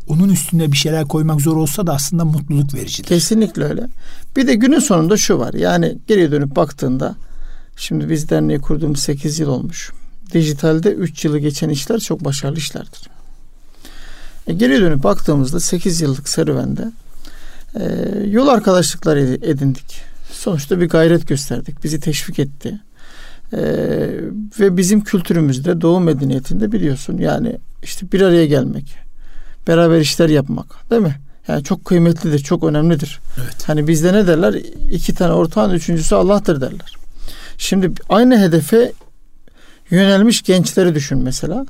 onun 0.09 0.29
üstüne 0.29 0.73
bir 0.73 0.77
şeyler 0.77 1.05
koymak 1.05 1.41
zor 1.41 1.57
olsa 1.57 1.87
da 1.87 1.95
aslında 1.95 2.25
mutluluk 2.25 2.75
vericidir. 2.75 3.09
Kesinlikle 3.09 3.65
öyle. 3.65 3.89
Bir 4.37 4.47
de 4.47 4.55
günün 4.55 4.79
sonunda 4.79 5.17
şu 5.17 5.39
var. 5.39 5.55
Yani 5.55 5.99
geriye 6.07 6.31
dönüp 6.31 6.57
baktığında 6.57 7.15
şimdi 7.77 8.11
biz 8.11 8.31
derneği 8.31 8.59
kurduğumuz 8.59 9.01
8 9.01 9.39
yıl 9.39 9.49
olmuş. 9.49 9.93
Dijitalde 10.33 10.93
3 10.93 11.25
yılı 11.25 11.39
geçen 11.39 11.69
işler 11.69 11.99
çok 11.99 12.25
başarılı 12.25 12.59
işlerdir. 12.59 13.09
E, 14.47 14.53
geriye 14.53 14.81
dönüp 14.81 15.05
baktığımızda 15.05 15.61
8 15.61 16.01
yıllık 16.01 16.29
serüvende 16.29 16.93
e, 17.75 17.85
yol 18.29 18.49
arkadaşlıklar 18.49 19.17
edindik. 19.17 20.03
Sonuçta 20.33 20.81
bir 20.81 20.89
gayret 20.89 21.29
gösterdik. 21.29 21.85
Bizi 21.85 22.01
teşvik 22.01 22.39
etti. 22.39 22.81
E, 23.53 23.59
ve 24.61 24.77
bizim 24.77 25.05
kültürümüzde 25.05 25.81
doğu 25.81 26.01
medeniyetinde 26.01 26.73
biliyorsun 26.73 27.19
yani 27.19 27.59
işte 27.83 28.13
bir 28.13 28.21
araya 28.21 28.47
gelmek, 28.47 28.97
beraber 29.67 30.01
işler 30.01 30.29
yapmak 30.29 30.91
değil 30.91 31.03
mi? 31.03 31.17
Yani 31.49 31.65
çok 31.65 31.85
kıymetlidir, 31.85 32.39
çok 32.39 32.65
önemlidir. 32.65 33.21
Evet. 33.45 33.69
Hani 33.69 33.89
bizde 33.89 34.13
ne 34.13 34.27
derler? 34.27 34.55
İki 34.91 35.15
tane 35.15 35.33
ortağın 35.33 35.75
üçüncüsü 35.75 36.15
Allah'tır 36.15 36.61
derler. 36.61 36.97
Şimdi 37.59 37.93
aynı 38.09 38.39
hedefe 38.39 38.93
yönelmiş 39.91 40.43
gençleri 40.43 40.95
düşün 40.95 41.19
mesela. 41.19 41.67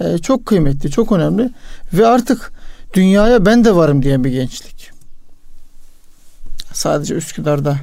Ee, 0.00 0.18
çok 0.18 0.46
kıymetli, 0.46 0.90
çok 0.90 1.12
önemli 1.12 1.50
ve 1.92 2.06
artık 2.06 2.52
dünyaya 2.94 3.46
ben 3.46 3.64
de 3.64 3.76
varım 3.76 4.02
diyen 4.02 4.24
bir 4.24 4.30
gençlik. 4.30 4.90
Sadece 6.72 7.14
Üsküdar'da 7.14 7.78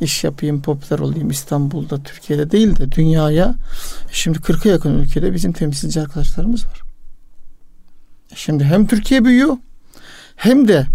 iş 0.00 0.24
yapayım, 0.24 0.62
popüler 0.62 0.98
olayım 0.98 1.30
İstanbul'da, 1.30 2.02
Türkiye'de 2.02 2.50
değil 2.50 2.76
de 2.76 2.92
dünyaya 2.92 3.54
şimdi 4.12 4.38
40'a 4.38 4.72
yakın 4.72 4.98
ülkede 4.98 5.34
bizim 5.34 5.52
temsilci 5.52 6.00
arkadaşlarımız 6.00 6.66
var. 6.66 6.82
Şimdi 8.34 8.64
hem 8.64 8.86
Türkiye 8.86 9.24
büyüyor 9.24 9.56
hem 10.36 10.68
de 10.68 10.86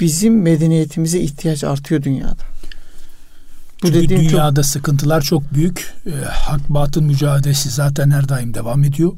bizim 0.00 0.42
medeniyetimize 0.42 1.20
ihtiyaç 1.20 1.64
artıyor 1.64 2.02
dünyada. 2.02 2.42
Bu 3.82 3.86
Çünkü 3.86 4.02
dediğim 4.02 4.22
dünyada 4.22 4.62
çok... 4.62 4.66
sıkıntılar 4.66 5.20
çok 5.20 5.54
büyük. 5.54 5.94
E, 6.06 6.24
hak 6.24 6.68
batıl 6.68 7.02
mücadelesi 7.02 7.70
zaten 7.70 8.10
her 8.10 8.28
daim 8.28 8.54
devam 8.54 8.84
ediyor. 8.84 9.12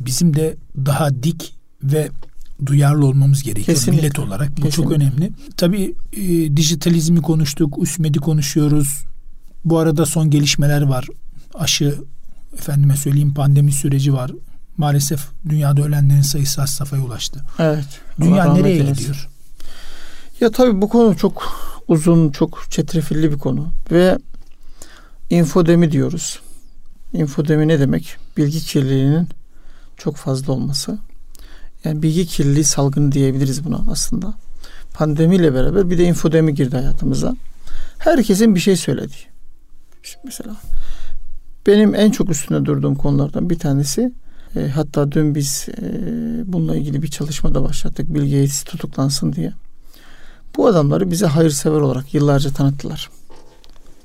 Bizim 0.00 0.36
de 0.36 0.56
daha 0.76 1.22
dik 1.22 1.54
ve 1.82 2.08
duyarlı 2.66 3.06
olmamız 3.06 3.42
gerekiyor 3.42 3.76
Kesinlikle. 3.76 4.02
millet 4.02 4.18
olarak. 4.18 4.50
Bu 4.50 4.54
Kesinlikle. 4.54 4.76
çok 4.76 4.92
önemli. 4.92 5.30
Tabii 5.56 5.94
e, 6.12 6.56
dijitalizmi 6.56 7.22
konuştuk, 7.22 7.78
USMED'i 7.78 8.18
konuşuyoruz. 8.18 9.04
Bu 9.64 9.78
arada 9.78 10.06
son 10.06 10.30
gelişmeler 10.30 10.82
var. 10.82 11.06
Aşı, 11.54 11.98
efendime 12.54 12.96
söyleyeyim 12.96 13.34
pandemi 13.34 13.72
süreci 13.72 14.12
var 14.14 14.30
maalesef 14.80 15.20
dünyada 15.48 15.82
ölenlerin 15.82 16.22
sayısı 16.22 16.62
az 16.62 16.70
safhaya 16.70 17.02
ulaştı. 17.02 17.40
Evet. 17.58 18.00
Dünya 18.20 18.52
nereye 18.52 18.74
eylesin. 18.74 18.94
gidiyor? 18.94 19.28
Ya 20.40 20.50
tabii 20.50 20.82
bu 20.82 20.88
konu 20.88 21.16
çok 21.16 21.52
uzun, 21.88 22.30
çok 22.30 22.66
çetrefilli 22.70 23.32
bir 23.32 23.38
konu 23.38 23.68
ve 23.90 24.18
infodemi 25.30 25.92
diyoruz. 25.92 26.40
Infodemi 27.12 27.68
ne 27.68 27.80
demek? 27.80 28.16
Bilgi 28.36 28.60
kirliliğinin 28.60 29.28
çok 29.96 30.16
fazla 30.16 30.52
olması. 30.52 30.98
Yani 31.84 32.02
bilgi 32.02 32.26
kirliliği 32.26 32.64
salgını 32.64 33.12
diyebiliriz 33.12 33.64
buna 33.64 33.80
aslında. 33.90 34.34
Pandemiyle 34.94 35.54
beraber 35.54 35.90
bir 35.90 35.98
de 35.98 36.04
infodemi 36.04 36.54
girdi 36.54 36.76
hayatımıza. 36.76 37.36
Herkesin 37.98 38.54
bir 38.54 38.60
şey 38.60 38.76
söylediği. 38.76 39.26
Şimdi 40.02 40.22
mesela 40.24 40.56
benim 41.66 41.94
en 41.94 42.10
çok 42.10 42.30
üstünde 42.30 42.64
durduğum 42.64 42.94
konulardan 42.94 43.50
bir 43.50 43.58
tanesi 43.58 44.12
e, 44.56 44.68
hatta 44.68 45.12
dün 45.12 45.34
biz 45.34 45.68
e, 45.68 45.82
bununla 46.52 46.76
ilgili 46.76 47.02
bir 47.02 47.08
çalışma 47.08 47.54
da 47.54 47.62
başlattık. 47.62 48.14
Bill 48.14 48.22
Gates 48.22 48.62
tutuklansın 48.62 49.32
diye. 49.32 49.52
Bu 50.56 50.66
adamları 50.66 51.10
bize 51.10 51.26
hayırsever 51.26 51.80
olarak 51.80 52.14
yıllarca 52.14 52.50
tanıttılar. 52.50 53.10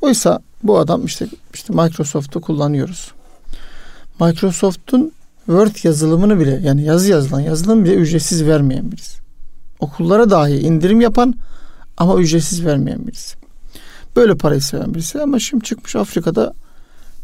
Oysa 0.02 0.40
bu 0.64 0.80
adam 0.80 1.06
işte 1.06 1.28
işte 1.54 1.74
Microsoft'u 1.74 2.42
kullanıyoruz. 2.42 3.12
Microsoft'un 4.20 5.12
Word 5.46 5.84
yazılımını 5.84 6.40
bile 6.40 6.60
yani 6.64 6.84
yazı 6.84 7.12
yazılan 7.12 7.40
yazılım 7.40 7.86
bile 7.86 7.94
ücretsiz 7.94 8.46
vermeyen 8.46 8.92
birisi. 8.92 9.20
Okullara 9.80 10.30
dahi 10.30 10.54
indirim 10.60 11.02
yapan 11.02 11.34
ama 11.98 12.16
ücretsiz 12.16 12.66
vermeyen 12.66 13.08
birisi. 13.08 13.38
Böyle 14.16 14.36
parayı 14.36 14.62
seven 14.62 14.94
birisi 14.94 15.22
ama 15.22 15.40
şimdi 15.40 15.64
çıkmış 15.64 15.96
Afrika'da 15.96 16.54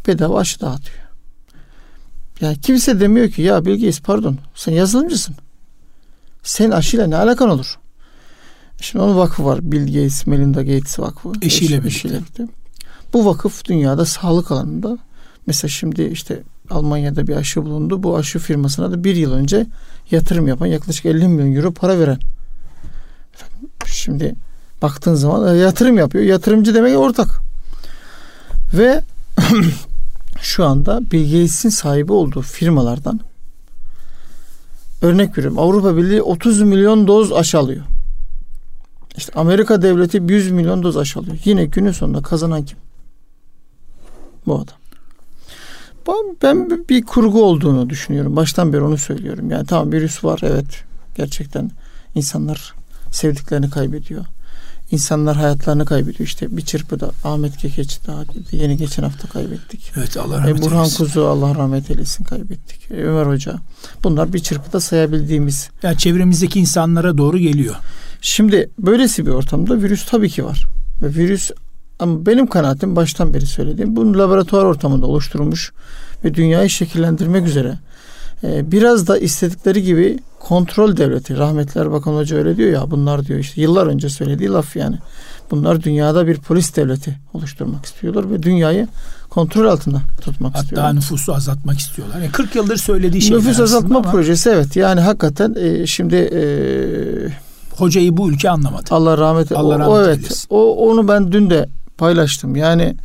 bedava 0.08 0.40
aşı 0.40 0.60
dağıtıyor. 0.60 0.98
Yani 2.42 2.62
kimse 2.62 3.00
demiyor 3.00 3.30
ki 3.30 3.42
ya 3.42 3.66
Bill 3.66 3.74
Gates 3.74 4.02
pardon 4.02 4.38
sen 4.56 4.72
yazılımcısın. 4.72 5.36
Senin 6.44 6.72
aşıyla 6.72 7.08
ne 7.08 7.16
alakan 7.16 7.50
olur? 7.50 7.78
Şimdi 8.82 9.06
onun 9.06 9.18
vakfı 9.18 9.46
var. 9.46 9.72
Bill 9.72 9.86
Gates, 9.86 10.28
Melinda 10.28 10.64
Gates 10.64 11.00
vakfı. 11.00 11.32
Eşiyle, 11.42 11.76
Eşi, 11.76 11.84
birlikte. 11.84 12.10
birlikte. 12.10 12.48
Bu 13.14 13.26
vakıf 13.26 13.66
dünyada 13.66 14.06
sağlık 14.06 14.52
alanında 14.52 14.98
mesela 15.48 15.70
şimdi 15.70 16.04
işte 16.04 16.44
Almanya'da 16.72 17.28
bir 17.28 17.36
aşı 17.36 17.66
bulundu. 17.66 18.04
Bu 18.04 18.18
aşı 18.18 18.40
firmasına 18.40 18.92
da 18.92 19.04
bir 19.04 19.16
yıl 19.16 19.34
önce 19.34 19.66
yatırım 20.12 20.48
yapan 20.48 20.66
yaklaşık 20.66 21.06
50 21.06 21.28
milyon 21.28 21.56
euro 21.56 21.72
para 21.72 22.00
veren. 22.00 22.20
Şimdi 23.86 24.36
baktığın 24.82 25.14
zaman 25.14 25.56
yatırım 25.56 25.98
yapıyor. 25.98 26.24
Yatırımcı 26.24 26.74
demek 26.74 26.98
ortak. 26.98 27.40
Ve 28.74 29.02
şu 30.42 30.66
anda 30.66 31.02
Bill 31.12 31.32
Gates'in 31.32 31.70
sahibi 31.70 32.14
olduğu 32.14 32.42
firmalardan 32.42 33.20
örnek 35.02 35.38
veriyorum 35.38 35.60
Avrupa 35.60 35.98
Birliği 35.98 36.22
30 36.22 36.62
milyon 36.62 37.08
doz 37.08 37.32
aşı 37.32 37.60
alıyor. 37.60 37.86
İşte 39.18 39.34
Amerika 39.36 39.82
devleti 39.82 40.24
100 40.28 40.52
milyon 40.52 40.84
doz 40.84 40.98
aşı 40.98 41.20
alıyor. 41.20 41.38
Yine 41.46 41.66
günün 41.66 41.92
sonunda 41.92 42.22
kazanan 42.22 42.66
kim? 42.66 42.78
Bu 44.48 44.56
adam. 44.56 44.81
Ben 46.44 46.70
bir 46.90 47.04
kurgu 47.04 47.44
olduğunu 47.44 47.90
düşünüyorum. 47.90 48.36
Baştan 48.36 48.74
beri 48.74 48.82
onu 48.82 48.98
söylüyorum. 48.98 49.52
Yani 49.52 49.66
tamam 49.66 49.92
virüs 49.92 50.24
var 50.24 50.40
evet. 50.44 50.84
Gerçekten 51.16 51.72
insanlar 52.16 52.74
sevdiklerini 53.12 53.70
kaybediyor. 53.70 54.26
İnsanlar 54.92 55.36
hayatlarını 55.36 55.86
kaybediyor. 55.86 56.28
İşte 56.28 56.58
bir 56.58 56.62
çırpıda 56.62 57.12
Ahmet 57.24 57.58
Kekeç 57.58 58.00
daha 58.08 58.24
yeni 58.52 58.78
geçen 58.78 59.04
hafta 59.04 59.28
kaybettik. 59.28 59.92
Evet 59.98 60.18
Allah 60.18 60.38
rahmet 60.38 60.48
eylesin. 60.48 60.72
Burhan 60.72 60.90
Kuzu 60.90 61.26
Allah 61.26 61.56
rahmet 61.56 61.92
eylesin 61.92 62.24
kaybettik. 62.24 62.92
Ömer 62.92 63.26
Hoca. 63.26 63.56
Bunlar 64.04 64.34
bir 64.34 64.40
çırpıda 64.40 64.80
sayabildiğimiz. 64.80 65.70
Yani 65.84 65.98
çevremizdeki 65.98 66.60
insanlara 66.60 67.18
doğru 67.18 67.38
geliyor. 67.38 67.76
Şimdi 68.22 68.70
böylesi 68.80 69.26
bir 69.26 69.32
ortamda 69.32 69.82
virüs 69.82 70.06
tabii 70.06 70.30
ki 70.30 70.46
var. 70.46 70.68
Ve 71.02 71.16
virüs 71.16 71.52
ama 72.02 72.26
benim 72.26 72.48
kanaatim 72.48 72.96
baştan 72.96 73.34
beri 73.34 73.46
söylediğim 73.46 73.96
bunun 73.96 74.20
laboratuvar 74.20 74.64
ortamında 74.64 75.08
oluşturulmuş 75.08 75.72
ve 76.24 76.34
dünyayı 76.34 76.70
şekillendirmek 76.70 77.48
üzere 77.48 77.78
ee, 78.44 78.72
biraz 78.72 79.08
da 79.08 79.18
istedikleri 79.18 79.84
gibi 79.84 80.20
kontrol 80.40 80.98
devleti. 80.98 81.38
Rahmetli 81.38 81.82
Erbakan 81.82 82.14
Hoca 82.14 82.38
öyle 82.38 82.58
diyor 82.58 82.72
ya 82.72 82.92
bunlar 82.92 83.26
diyor 83.26 83.40
işte 83.40 83.62
yıllar 83.62 83.88
önce 83.88 84.10
söylediği 84.10 84.50
laf 84.50 84.76
yani. 84.76 84.98
Bunlar 85.52 85.84
dünyada 85.84 86.28
bir 86.28 86.38
polis 86.38 86.76
devleti 86.76 87.20
oluşturmak 87.34 87.86
istiyorlar 87.86 88.32
ve 88.32 88.44
dünyayı 88.44 88.88
kontrol 89.30 89.66
altında 89.66 90.02
tutmak 90.22 90.54
Hatta 90.54 90.64
istiyorlar. 90.64 90.88
Hatta 90.88 91.00
nüfusu 91.00 91.34
azaltmak 91.34 91.80
istiyorlar. 91.80 92.20
Yani 92.20 92.32
40 92.32 92.56
yıldır 92.56 92.78
söylediği 92.78 93.22
şey. 93.22 93.38
Nüfus 93.38 93.60
azaltma 93.60 94.00
ama... 94.00 94.12
projesi 94.12 94.50
evet. 94.50 94.76
Yani 94.76 95.02
hakikaten 95.02 95.56
e, 95.60 95.88
şimdi 95.88 96.16
e, 96.16 96.42
hocayı 97.76 98.18
bu 98.18 98.32
ülke 98.32 98.50
anlamadı. 98.50 98.86
Allah 98.92 99.18
rahmet, 99.18 99.52
Allah 99.52 99.80
rahmet 99.80 99.88
o, 99.88 99.92
o 99.92 100.02
evet. 100.02 100.46
O 100.50 100.90
onu 100.90 101.08
ben 101.08 101.32
dün 101.32 101.50
de 101.50 101.70
paylaştım. 102.02 102.56
Yani 102.56 102.96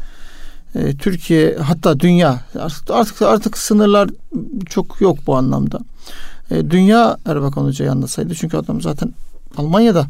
e, 0.74 0.96
Türkiye 0.96 1.56
hatta 1.56 2.00
dünya 2.00 2.40
artık 2.58 2.90
artık 2.90 3.22
artık 3.22 3.58
sınırlar 3.58 4.10
çok 4.68 5.00
yok 5.00 5.18
bu 5.26 5.36
anlamda. 5.36 5.78
E, 6.50 6.70
dünya 6.70 7.16
Erbakan 7.26 7.64
Hoca'yı 7.64 7.90
anlasaydı 7.92 8.34
çünkü 8.34 8.56
adam 8.56 8.80
zaten 8.80 9.14
Almanya'da 9.56 10.06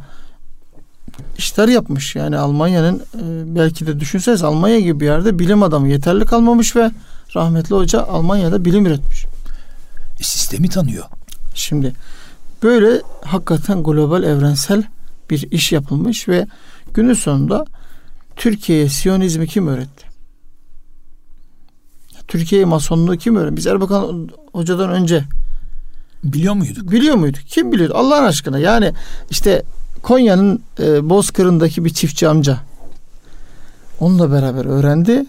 işler 1.38 1.69
yapmış. 1.69 2.16
Yani 2.16 2.38
Almanya'nın 2.38 2.99
e, 2.99 3.55
belki 3.57 3.87
de 3.87 4.00
düşünseniz 4.00 4.43
Almanya 4.43 4.81
gibi 4.81 5.00
bir 5.00 5.07
yerde 5.07 5.38
bilim 5.38 5.62
adamı 5.62 5.88
yeterli 5.88 6.25
kalmamış 6.25 6.76
ve 6.76 6.90
rahmetli 7.37 7.75
hoca 7.75 8.02
Almanya'da 8.02 8.64
bilim 8.64 8.87
üretmiş. 8.87 9.25
E, 10.21 10.23
sistemi 10.23 10.69
tanıyor. 10.69 11.05
Şimdi 11.55 11.93
böyle 12.62 13.02
hakikaten 13.25 13.83
global 13.83 14.23
evrensel 14.23 14.85
bir 15.31 15.50
iş 15.50 15.73
yapılmış 15.73 16.28
ve 16.28 16.47
günün 16.95 17.14
sonunda 17.14 17.64
Türkiye'ye 18.37 18.88
Siyonizmi 18.88 19.47
kim 19.47 19.69
öğretti? 19.69 20.07
Türkiye'ye 22.28 22.64
masonluğu 22.64 23.16
kim 23.16 23.37
öğrendi? 23.37 23.57
Biz 23.57 23.66
Erbakan 23.66 24.28
Hoca'dan 24.52 24.90
önce 24.90 25.25
biliyor 26.25 26.55
muyduk? 26.55 26.90
Biliyor 26.90 27.14
muyduk? 27.14 27.40
Kim 27.47 27.73
biliyor? 27.73 27.90
Allah'ın 27.95 28.25
aşkına. 28.25 28.59
Yani 28.59 28.93
işte 29.31 29.62
Konya'nın 30.02 30.62
e, 30.78 31.11
Bozkır'ındaki 31.11 31.85
bir 31.85 31.90
çiftçi 31.90 32.28
amca 32.28 32.59
onunla 34.00 34.33
beraber 34.33 34.64
öğrendi 34.64 35.26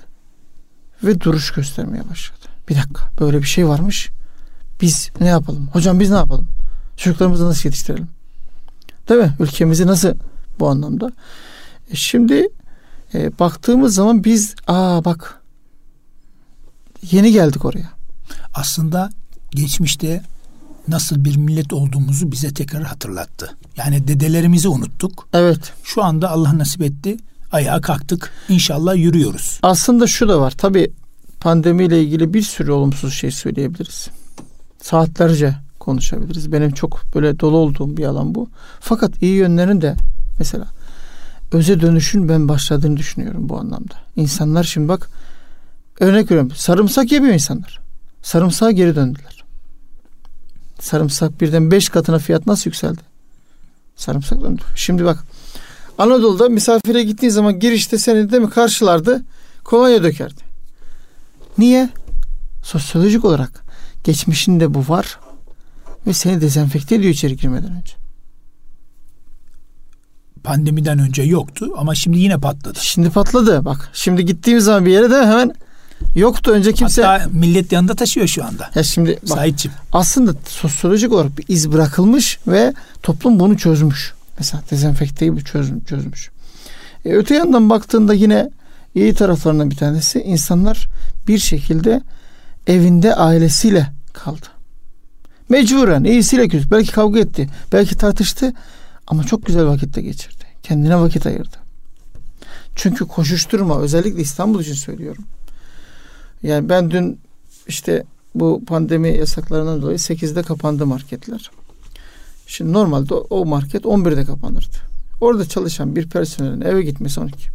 ve 1.04 1.22
duruş 1.22 1.52
göstermeye 1.52 2.10
başladı. 2.10 2.40
Bir 2.70 2.76
dakika 2.76 3.10
böyle 3.20 3.38
bir 3.38 3.48
şey 3.48 3.68
varmış. 3.68 4.10
Biz 4.82 5.10
ne 5.20 5.28
yapalım? 5.28 5.70
Hocam 5.74 6.00
biz 6.00 6.10
ne 6.10 6.16
yapalım? 6.16 6.48
Çocuklarımızı 6.98 7.46
nasıl 7.46 7.70
yetiştirelim? 7.70 8.08
Değil 9.10 9.22
mi? 9.22 9.34
Ülkemizi 9.40 9.88
nasıl 9.88 10.14
bu 10.60 10.70
anlamda? 10.70 11.12
E 11.92 11.96
şimdi 11.96 12.48
e, 13.14 13.40
baktığımız 13.40 13.96
zaman 13.96 14.24
biz 14.24 14.56
aa 14.68 15.06
bak 15.06 15.42
Yeni 17.12 17.32
geldik 17.32 17.66
oraya. 17.66 17.90
Aslında 18.54 19.10
geçmişte 19.52 20.22
nasıl 20.88 21.26
bir 21.26 21.38
millet 21.38 21.74
olduğumuzu 21.74 22.32
bize 22.32 22.54
tekrar 22.54 22.84
hatırlattı. 22.84 23.58
Yani 23.78 24.08
dedelerimizi 24.08 24.68
unuttuk. 24.68 25.28
Evet. 25.34 25.74
Şu 25.84 26.04
anda 26.04 26.30
Allah 26.30 26.58
nasip 26.58 26.82
etti. 26.82 27.18
Ayağa 27.52 27.82
kalktık. 27.82 28.32
İnşallah 28.50 28.96
yürüyoruz. 28.96 29.60
Aslında 29.64 30.08
şu 30.08 30.30
da 30.30 30.42
var. 30.42 30.54
Tabii 30.58 30.92
pandemiyle 31.40 32.04
ilgili 32.04 32.34
bir 32.34 32.42
sürü 32.42 32.72
olumsuz 32.72 33.14
şey 33.14 33.32
söyleyebiliriz. 33.32 34.10
Saatlerce 34.82 35.56
konuşabiliriz. 35.80 36.52
Benim 36.52 36.72
çok 36.72 37.02
böyle 37.16 37.40
dolu 37.40 37.58
olduğum 37.58 37.98
bir 37.98 38.06
alan 38.06 38.36
bu. 38.36 38.50
Fakat 38.80 39.22
iyi 39.22 39.36
yönlerini 39.36 39.82
de 39.82 39.96
mesela 40.40 40.68
öze 41.52 41.82
dönüşün 41.82 42.30
ben 42.30 42.48
başladığını 42.48 42.98
düşünüyorum 42.98 43.50
bu 43.50 43.60
anlamda. 43.60 43.94
İnsanlar 44.16 44.64
şimdi 44.64 44.88
bak 44.88 45.10
Örnek 46.00 46.32
veriyorum. 46.32 46.52
Sarımsak 46.56 47.12
yemiyor 47.12 47.34
insanlar. 47.34 47.80
Sarımsağa 48.22 48.72
geri 48.72 48.96
döndüler. 48.96 49.44
Sarımsak 50.80 51.42
birden 51.42 51.72
beş 51.72 51.90
katına 51.90 52.20
fiyat 52.20 52.48
nasıl 52.48 52.70
yükseldi? 52.70 53.02
Sarımsak 53.96 54.42
döndü. 54.42 54.62
Şimdi 54.76 55.06
bak 55.06 55.24
Anadolu'da 55.98 56.50
misafire 56.50 57.04
gittiğin 57.04 57.32
zaman 57.32 57.60
girişte 57.60 57.98
seni 57.98 58.32
de 58.32 58.40
mi 58.40 58.50
karşılardı? 58.50 59.24
Kolonya 59.64 60.04
dökerdi. 60.04 60.42
Niye? 61.58 61.90
Sosyolojik 62.64 63.26
olarak 63.26 63.64
geçmişinde 64.04 64.74
bu 64.74 64.84
var 64.88 65.20
ve 66.08 66.14
seni 66.14 66.42
dezenfekte 66.42 66.96
ediyor 66.96 67.14
içeri 67.14 67.38
girmeden 67.38 67.72
önce. 67.72 67.94
Pandemiden 70.48 71.00
önce 71.00 71.24
yoktu 71.24 71.74
ama 71.78 71.96
şimdi 71.96 72.20
yine 72.20 72.38
patladı. 72.38 72.80
Şimdi 72.82 73.10
patladı. 73.10 73.66
Bak 73.66 73.90
şimdi 73.94 74.26
gittiğimiz 74.26 74.64
zaman 74.64 74.86
bir 74.86 74.92
yere 74.92 75.12
de 75.12 75.26
hemen 75.26 75.54
Yoktu 76.16 76.52
önce 76.52 76.74
kimse. 76.74 77.04
Hatta 77.04 77.30
millet 77.34 77.72
yanında 77.72 77.96
taşıyor 77.96 78.28
şu 78.28 78.46
anda. 78.46 78.70
Ya 78.76 78.84
şimdi 78.84 79.20
bak, 79.22 79.38
Saitçim. 79.38 79.72
aslında 79.94 80.34
sosyolojik 80.48 81.14
olarak 81.14 81.38
bir 81.38 81.46
iz 81.48 81.72
bırakılmış 81.72 82.40
ve 82.48 82.74
toplum 83.04 83.40
bunu 83.40 83.58
çözmüş. 83.58 84.14
Mesela 84.40 84.64
dezenfekteyi 84.72 85.36
bu 85.36 85.44
çözmüş. 85.44 85.86
çözmüş. 85.86 86.30
E, 87.06 87.14
öte 87.14 87.36
yandan 87.36 87.70
baktığında 87.70 88.14
yine 88.14 88.50
iyi 88.96 89.14
taraflarından 89.14 89.72
bir 89.72 89.76
tanesi 89.76 90.20
insanlar 90.22 90.88
bir 91.28 91.38
şekilde 91.38 92.02
evinde 92.68 93.16
ailesiyle 93.16 93.88
kaldı. 94.14 94.46
Mecburen 95.50 96.04
iyisiyle 96.04 96.48
kötü. 96.48 96.72
Belki 96.72 96.92
kavga 96.92 97.20
etti. 97.20 97.50
Belki 97.74 97.96
tartıştı. 97.96 98.54
Ama 99.08 99.24
çok 99.24 99.46
güzel 99.46 99.66
vakitte 99.66 100.02
geçirdi. 100.02 100.37
Kendine 100.68 101.00
vakit 101.00 101.26
ayırdı. 101.26 101.58
Çünkü 102.76 103.08
koşuşturma 103.08 103.80
özellikle 103.80 104.22
İstanbul 104.22 104.62
için 104.62 104.74
söylüyorum. 104.74 105.24
Yani 106.44 106.70
ben 106.70 106.92
dün 106.92 107.20
işte 107.68 108.04
bu 108.36 108.66
pandemi 108.66 109.18
yasaklarından 109.18 109.82
dolayı 109.82 109.98
8'de 109.98 110.44
kapandı 110.44 110.86
marketler. 110.86 111.52
Şimdi 112.48 112.74
normalde 112.74 113.14
o 113.14 113.46
market 113.46 113.84
11'de 113.84 114.26
kapanırdı. 114.26 114.78
Orada 115.22 115.46
çalışan 115.46 115.96
bir 115.96 116.10
personelin 116.10 116.62
eve 116.62 116.82
gitmesi 116.82 117.20
12. 117.20 117.50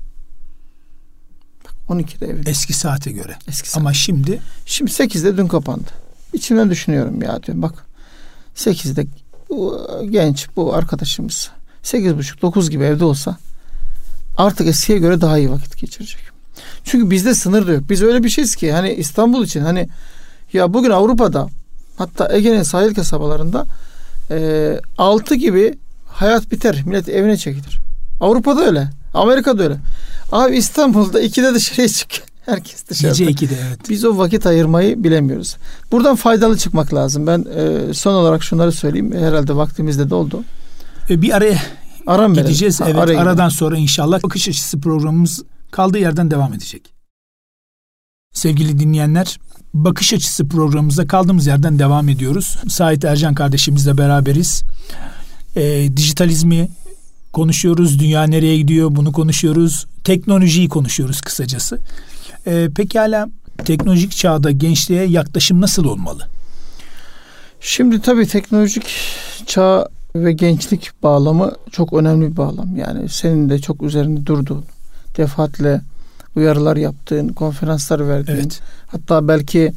Bak 1.64 1.75
12'de 1.88 2.27
evde. 2.27 2.51
Eski 2.51 2.72
saate 2.72 3.12
göre. 3.12 3.37
Eski 3.48 3.70
saat. 3.70 3.81
Ama 3.81 3.92
şimdi? 3.92 4.40
Şimdi 4.66 4.90
8'de 4.90 5.37
dün 5.37 5.46
kapandı. 5.46 5.90
İçimden 6.33 6.70
düşünüyorum 6.70 7.22
ya 7.22 7.42
diyorum 7.42 7.62
bak 7.62 7.87
8'de 8.57 9.07
bu 9.51 9.87
genç 10.11 10.48
bu 10.57 10.75
arkadaşımız 10.75 11.51
8.30-9 11.85 12.71
gibi 12.71 12.85
evde 12.85 13.05
olsa 13.05 13.37
artık 14.37 14.66
eskiye 14.66 14.99
göre 14.99 15.21
daha 15.21 15.38
iyi 15.38 15.51
vakit 15.51 15.79
geçirecek. 15.79 16.21
Çünkü 16.85 17.11
bizde 17.11 17.35
sınır 17.35 17.66
da 17.66 17.73
yok. 17.73 17.83
Biz 17.90 18.03
öyle 18.03 18.25
bir 18.25 18.29
şeyiz 18.29 18.57
ki 18.57 18.73
hani 18.73 18.95
İstanbul 18.95 19.45
için 19.45 19.61
hani 19.61 19.88
ya 20.53 20.75
bugün 20.75 20.90
Avrupa'da 20.90 21.49
hatta 21.97 22.37
Ege'nin 22.37 22.62
sahil 22.62 22.95
kasabalarında 22.95 23.66
e, 24.31 24.81
6 24.99 25.35
gibi 25.35 25.75
hayat 26.07 26.51
biter. 26.51 26.83
Millet 26.87 27.09
evine 27.09 27.37
çekilir. 27.37 27.79
Avrupa'da 28.21 28.66
öyle. 28.66 28.90
Amerika'da 29.14 29.62
öyle. 29.62 29.77
Abi 30.33 30.57
İstanbul'da 30.57 31.21
ikide 31.21 31.55
dışarıya 31.55 31.88
çık. 31.88 32.09
Herkes 32.47 32.88
dışarıda. 32.88 33.25
Gece 33.25 33.47
2'de 33.47 33.55
evet. 33.68 33.79
Biz 33.88 34.05
o 34.05 34.18
vakit 34.18 34.47
ayırmayı 34.47 35.05
bilemiyoruz. 35.05 35.57
Buradan 35.92 36.16
faydalı 36.16 36.59
çıkmak 36.59 36.95
lazım. 36.95 37.27
Ben 37.27 37.47
e, 37.57 37.95
son 37.95 38.14
olarak 38.14 38.42
şunları 38.42 38.73
söyleyeyim. 38.73 39.12
Herhalde 39.18 39.57
vaktimizde 39.57 40.11
de 40.11 40.14
oldu. 40.14 40.45
E, 41.11 41.23
bir 41.23 41.37
araya 41.37 41.59
Aram 42.07 42.35
gideceğiz. 42.35 42.81
Ha, 42.81 42.85
evet. 42.88 42.97
Aradan 42.97 43.33
gidelim. 43.33 43.51
sonra 43.51 43.77
inşallah 43.77 44.23
bakış 44.23 44.49
açısı 44.49 44.81
programımız 44.81 45.43
kaldığı 45.71 45.99
yerden 45.99 46.31
devam 46.31 46.55
edecek. 46.55 46.93
Sevgili 48.33 48.79
dinleyenler, 48.79 49.38
Bakış 49.75 50.12
Açısı 50.12 50.49
programımızda 50.49 51.07
kaldığımız 51.07 51.47
yerden 51.47 51.79
devam 51.79 52.09
ediyoruz. 52.09 52.57
Sait 52.69 53.05
Ercan 53.05 53.35
kardeşimizle 53.35 53.99
beraberiz. 53.99 54.62
E, 55.57 55.97
dijitalizmi 55.97 56.69
konuşuyoruz, 57.33 57.99
dünya 57.99 58.25
nereye 58.25 58.57
gidiyor 58.57 58.88
bunu 58.93 59.12
konuşuyoruz. 59.12 59.87
Teknolojiyi 60.05 60.69
konuşuyoruz 60.69 61.21
kısacası. 61.21 61.79
E, 62.47 62.69
pekala 62.77 63.29
teknolojik 63.65 64.12
çağda 64.12 64.51
gençliğe 64.51 65.05
yaklaşım 65.05 65.61
nasıl 65.61 65.85
olmalı? 65.85 66.29
Şimdi 67.61 68.01
tabii 68.01 68.27
teknolojik 68.27 68.87
çağ 69.47 69.88
ve 70.14 70.33
gençlik 70.33 70.90
bağlamı 71.03 71.53
çok 71.70 71.92
önemli 71.92 72.31
bir 72.31 72.37
bağlam. 72.37 72.77
Yani 72.77 73.09
senin 73.09 73.51
de 73.51 73.59
çok 73.59 73.83
üzerinde 73.83 74.27
durduğun, 74.27 74.64
defaatle 75.16 75.81
uyarılar 76.37 76.77
yaptığın, 76.77 77.29
konferanslar 77.29 78.09
verdiğin, 78.09 78.38
evet. 78.38 78.61
hatta 78.87 79.29
belki 79.29 79.72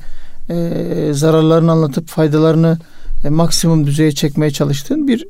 e, 0.49 1.09
zararlarını 1.13 1.71
anlatıp 1.71 2.07
faydalarını 2.07 2.77
e, 3.25 3.29
maksimum 3.29 3.87
düzeye 3.87 4.11
çekmeye 4.11 4.51
çalıştığın 4.51 5.07
bir 5.07 5.27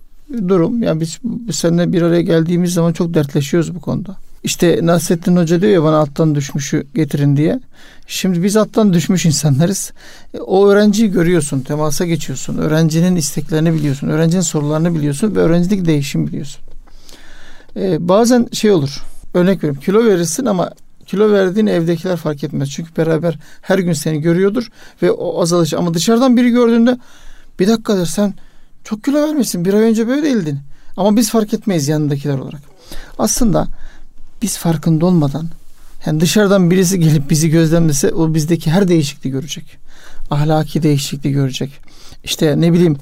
durum. 0.47 0.83
Yani 0.83 1.01
biz, 1.01 1.19
biz 1.23 1.55
seninle 1.55 1.93
bir 1.93 2.01
araya 2.01 2.21
geldiğimiz 2.21 2.73
zaman 2.73 2.93
çok 2.93 3.13
dertleşiyoruz 3.13 3.75
bu 3.75 3.81
konuda. 3.81 4.15
İşte 4.45 4.79
Nasrettin 4.83 5.35
Hoca 5.35 5.61
diyor 5.61 5.73
ya 5.73 5.83
bana 5.83 5.97
alttan 5.97 6.35
düşmüşü 6.35 6.87
getirin 6.95 7.37
diye. 7.37 7.59
Şimdi 8.07 8.43
biz 8.43 8.57
alttan 8.57 8.93
düşmüş 8.93 9.25
insanlarız. 9.25 9.91
E, 10.33 10.39
o 10.39 10.67
öğrenciyi 10.67 11.11
görüyorsun, 11.11 11.61
temasa 11.61 12.05
geçiyorsun. 12.05 12.57
Öğrencinin 12.57 13.15
isteklerini 13.15 13.73
biliyorsun, 13.73 14.07
öğrencinin 14.07 14.41
sorularını 14.41 14.95
biliyorsun 14.95 15.35
ve 15.35 15.39
öğrencilik 15.39 15.85
değişim 15.85 16.27
biliyorsun. 16.27 16.61
Ee, 17.75 18.07
bazen 18.07 18.47
şey 18.53 18.71
olur, 18.71 19.03
örnek 19.33 19.57
veriyorum 19.57 19.81
kilo 19.81 20.05
verirsin 20.05 20.45
ama 20.45 20.69
kilo 21.05 21.31
verdiğin 21.31 21.67
evdekiler 21.67 22.15
fark 22.15 22.43
etmez. 22.43 22.69
Çünkü 22.71 22.97
beraber 22.97 23.39
her 23.61 23.79
gün 23.79 23.93
seni 23.93 24.21
görüyordur 24.21 24.69
ve 25.01 25.11
o 25.11 25.41
azalış. 25.41 25.73
Ama 25.73 25.93
dışarıdan 25.93 26.37
biri 26.37 26.49
gördüğünde 26.49 26.97
bir 27.59 27.67
dakikadır 27.67 28.05
sen 28.05 28.33
çok 28.83 29.03
kilo 29.03 29.23
vermişsin. 29.23 29.65
Bir 29.65 29.73
ay 29.73 29.83
önce 29.83 30.07
böyle 30.07 30.23
değildin. 30.23 30.59
Ama 30.97 31.15
biz 31.15 31.29
fark 31.31 31.53
etmeyiz 31.53 31.87
yanındakiler 31.87 32.37
olarak. 32.37 32.61
Aslında 33.19 33.67
biz 34.45 34.57
farkında 34.57 35.05
olmadan 35.05 35.49
yani 36.05 36.19
dışarıdan 36.19 36.71
birisi 36.71 36.99
gelip 36.99 37.29
bizi 37.29 37.49
gözlemlese 37.49 38.13
o 38.13 38.33
bizdeki 38.33 38.71
her 38.71 38.87
değişikliği 38.87 39.29
görecek. 39.29 39.77
Ahlaki 40.31 40.83
değişikliği 40.83 41.31
görecek. 41.31 41.71
İşte 42.23 42.61
ne 42.61 42.73
bileyim 42.73 42.97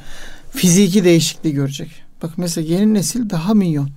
fiziki 0.52 1.04
değişikliği 1.04 1.54
görecek. 1.54 1.90
Bak 2.22 2.32
mesela 2.38 2.68
yeni 2.68 2.94
nesil 2.94 3.30
daha 3.30 3.54
minyon. 3.54 3.90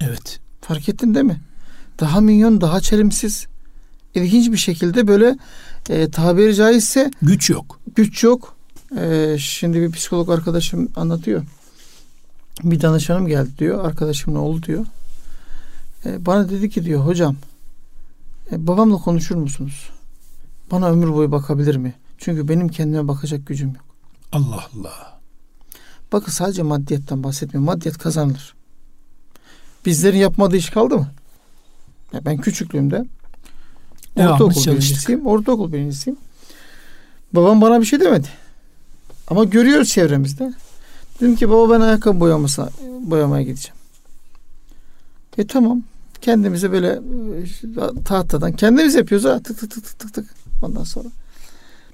Evet. 0.00 0.40
Fark 0.60 0.88
ettin 0.88 1.14
değil 1.14 1.26
mi? 1.26 1.40
Daha 2.00 2.20
minyon, 2.20 2.60
daha 2.60 2.80
çelimsiz. 2.80 3.46
İlginç 4.14 4.52
bir 4.52 4.56
şekilde 4.56 5.08
böyle 5.08 5.38
e, 5.88 6.10
tabiri 6.10 6.54
caizse 6.54 7.10
güç 7.22 7.50
yok. 7.50 7.80
Güç 7.96 8.24
yok. 8.24 8.56
E, 9.00 9.36
şimdi 9.38 9.80
bir 9.80 9.92
psikolog 9.92 10.30
arkadaşım 10.30 10.88
anlatıyor. 10.96 11.42
Bir 12.62 12.80
danışanım 12.80 13.26
geldi 13.26 13.50
diyor. 13.58 13.84
Arkadaşım 13.84 14.34
ne 14.34 14.38
oldu 14.38 14.62
diyor. 14.62 14.86
E, 16.08 16.26
bana 16.26 16.50
dedi 16.50 16.70
ki 16.70 16.84
diyor 16.84 17.06
hocam 17.06 17.36
e, 18.52 18.66
babamla 18.66 18.96
konuşur 18.96 19.36
musunuz? 19.36 19.90
Bana 20.70 20.90
ömür 20.90 21.12
boyu 21.12 21.32
bakabilir 21.32 21.76
mi? 21.76 21.94
Çünkü 22.18 22.48
benim 22.48 22.68
kendime 22.68 23.08
bakacak 23.08 23.46
gücüm 23.46 23.68
yok. 23.68 23.84
Allah 24.32 24.66
Allah. 24.76 25.18
Bakın 26.12 26.32
sadece 26.32 26.62
maddiyetten 26.62 27.22
bahsetmiyorum. 27.22 27.66
Maddiyet 27.66 27.98
kazanılır. 27.98 28.54
Bizlerin 29.86 30.18
yapmadığı 30.18 30.56
iş 30.56 30.70
kaldı 30.70 30.96
mı? 30.96 31.08
Ya 32.12 32.24
ben 32.24 32.36
küçüklüğümde 32.36 33.04
ortaokul 34.16 34.66
birincisiyim. 34.66 35.26
Ortaokul 35.26 35.72
birincisiyim. 35.72 36.18
Babam 37.32 37.60
bana 37.60 37.80
bir 37.80 37.86
şey 37.86 38.00
demedi. 38.00 38.28
Ama 39.28 39.44
görüyoruz 39.44 39.88
çevremizde. 39.88 40.52
Dedim 41.20 41.36
ki 41.36 41.50
baba 41.50 41.74
ben 41.74 41.80
ayakkabı 41.80 42.20
boyamasına, 42.20 42.70
boyamaya 43.00 43.42
gideceğim. 43.42 43.78
E 45.38 45.46
tamam. 45.46 45.82
Kendimize 46.20 46.72
böyle 46.72 46.88
e, 46.90 48.04
tahtadan 48.04 48.52
kendimiz 48.52 48.94
yapıyoruz 48.94 49.26
ha 49.26 49.42
tık 49.42 49.58
tık 49.58 49.70
tık 49.70 49.84
tık 49.84 49.98
tık 49.98 50.14
tık. 50.14 50.26
Ondan 50.62 50.84
sonra 50.84 51.08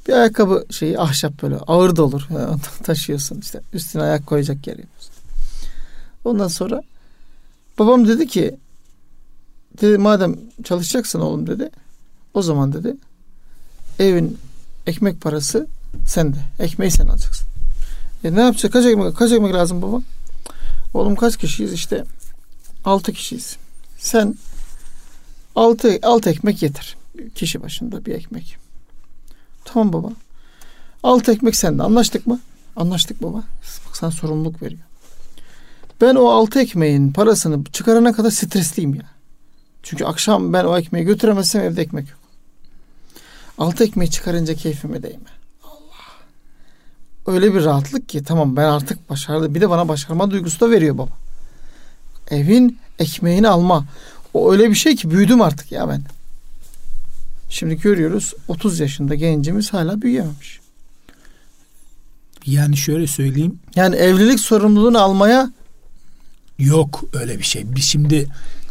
bir 0.08 0.12
ayakkabı 0.12 0.66
şeyi 0.70 0.98
ahşap 0.98 1.42
böyle 1.42 1.56
ağır 1.56 1.96
da 1.96 2.02
olur. 2.02 2.28
taşıyorsun 2.82 3.40
işte 3.40 3.60
üstüne 3.72 4.02
ayak 4.02 4.26
koyacak 4.26 4.66
yer 4.66 4.76
yapıyorsun. 4.76 5.14
Ondan 6.24 6.48
sonra 6.48 6.82
babam 7.78 8.08
dedi 8.08 8.26
ki 8.26 8.56
dedi 9.80 9.98
madem 9.98 10.36
çalışacaksın 10.64 11.20
oğlum 11.20 11.46
dedi. 11.46 11.70
O 12.34 12.42
zaman 12.42 12.72
dedi 12.72 12.96
evin 13.98 14.38
ekmek 14.86 15.20
parası 15.20 15.66
sende. 16.06 16.36
Ekmeği 16.58 16.90
sen 16.90 17.06
alacaksın. 17.06 17.46
E 18.24 18.34
ne 18.34 18.40
yapacak? 18.40 18.72
Kaç 18.72 18.86
ekmek, 18.86 19.16
kaç 19.16 19.32
ekmek 19.32 19.54
lazım 19.54 19.82
baba? 19.82 20.00
Oğlum 20.94 21.16
kaç 21.16 21.36
kişiyiz? 21.36 21.72
işte 21.72 22.04
altı 22.84 23.12
kişiyiz. 23.12 23.56
Sen 24.04 24.34
altı, 25.56 25.98
altı 26.02 26.30
ekmek 26.30 26.62
yeter. 26.62 26.96
Kişi 27.34 27.62
başında 27.62 28.04
bir 28.04 28.14
ekmek. 28.14 28.56
Tamam 29.64 29.92
baba. 29.92 30.08
Altı 31.02 31.32
ekmek 31.32 31.56
sende. 31.56 31.82
Anlaştık 31.82 32.26
mı? 32.26 32.40
Anlaştık 32.76 33.22
baba. 33.22 33.36
Bak 33.86 33.96
sana 33.96 34.10
sorumluluk 34.10 34.62
veriyor. 34.62 34.80
Ben 36.00 36.14
o 36.14 36.28
altı 36.28 36.60
ekmeğin 36.60 37.12
parasını 37.12 37.64
çıkarana 37.64 38.12
kadar 38.12 38.30
stresliyim 38.30 38.94
ya. 38.94 39.06
Çünkü 39.82 40.04
akşam 40.04 40.52
ben 40.52 40.64
o 40.64 40.78
ekmeği 40.78 41.04
götüremezsem 41.04 41.62
evde 41.62 41.82
ekmek 41.82 42.08
yok. 42.10 42.18
Altı 43.58 43.84
ekmeği 43.84 44.10
çıkarınca 44.10 44.54
keyfime 44.54 45.02
değme. 45.02 45.30
Allah. 45.64 47.34
Öyle 47.34 47.54
bir 47.54 47.64
rahatlık 47.64 48.08
ki 48.08 48.24
tamam 48.24 48.56
ben 48.56 48.64
artık 48.64 49.10
başardım. 49.10 49.54
Bir 49.54 49.60
de 49.60 49.70
bana 49.70 49.88
başarma 49.88 50.30
duygusu 50.30 50.60
da 50.60 50.70
veriyor 50.70 50.98
baba. 50.98 51.23
Evin 52.30 52.78
ekmeğini 52.98 53.48
alma. 53.48 53.86
O 54.34 54.52
öyle 54.52 54.70
bir 54.70 54.74
şey 54.74 54.96
ki 54.96 55.10
büyüdüm 55.10 55.40
artık 55.42 55.72
ya 55.72 55.88
ben. 55.88 56.02
Şimdi 57.50 57.80
görüyoruz 57.80 58.34
30 58.48 58.80
yaşında 58.80 59.14
gencimiz 59.14 59.72
hala 59.72 60.02
büyüyememiş. 60.02 60.60
Yani 62.46 62.76
şöyle 62.76 63.06
söyleyeyim. 63.06 63.58
Yani 63.76 63.96
evlilik 63.96 64.40
sorumluluğunu 64.40 64.98
almaya 64.98 65.52
yok 66.58 67.04
öyle 67.12 67.38
bir 67.38 67.44
şey. 67.44 67.74
Biz 67.76 67.84
şimdi 67.84 68.26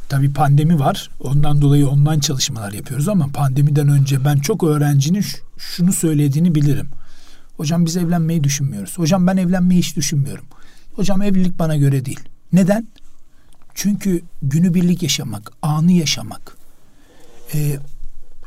tabii 0.09 0.33
pandemi 0.33 0.79
var. 0.79 1.09
Ondan 1.19 1.61
dolayı 1.61 1.87
online 1.87 2.21
çalışmalar 2.21 2.71
yapıyoruz 2.71 3.07
ama 3.07 3.27
pandemiden 3.27 3.87
önce 3.87 4.25
ben 4.25 4.37
çok 4.37 4.63
öğrencinin 4.63 5.25
şunu 5.57 5.93
söylediğini 5.93 6.55
bilirim. 6.55 6.89
Hocam 7.57 7.85
biz 7.85 7.97
evlenmeyi 7.97 8.43
düşünmüyoruz. 8.43 8.97
Hocam 8.97 9.27
ben 9.27 9.37
evlenmeyi 9.37 9.81
hiç 9.81 9.95
düşünmüyorum. 9.95 10.45
Hocam 10.93 11.21
evlilik 11.21 11.59
bana 11.59 11.75
göre 11.75 12.05
değil. 12.05 12.19
Neden? 12.53 12.87
Çünkü 13.75 14.21
günübirlik 14.41 15.03
yaşamak, 15.03 15.51
anı 15.61 15.91
yaşamak, 15.91 16.57
e, 17.53 17.79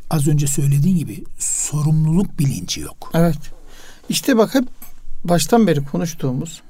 az 0.09 0.27
önce 0.27 0.47
söylediğin 0.47 0.97
gibi 0.97 1.23
sorumluluk 1.39 2.39
bilinci 2.39 2.81
yok. 2.81 3.11
Evet. 3.13 3.37
İşte 4.09 4.37
bak 4.37 4.55
hep 4.55 4.63
baştan 5.23 5.67
beri 5.67 5.85
konuştuğumuz 5.85 6.61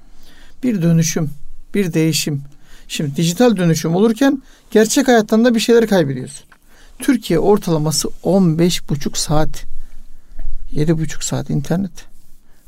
bir 0.64 0.82
dönüşüm, 0.82 1.30
bir 1.74 1.94
değişim. 1.94 2.44
Şimdi 2.88 3.16
dijital 3.16 3.58
dönüşüm 3.58 3.96
olurken 3.96 4.44
gerçek 4.72 5.08
hayattan 5.08 5.46
da 5.46 5.56
bir 5.56 5.60
şeyler 5.60 5.88
kaybediyorsun. 5.88 6.48
Türkiye 7.00 7.40
ortalaması 7.40 8.10
15 8.24 8.90
buçuk 8.90 9.18
saat. 9.18 9.66
7 10.72 10.98
buçuk 10.98 11.24
saat 11.24 11.50
internet. 11.50 11.92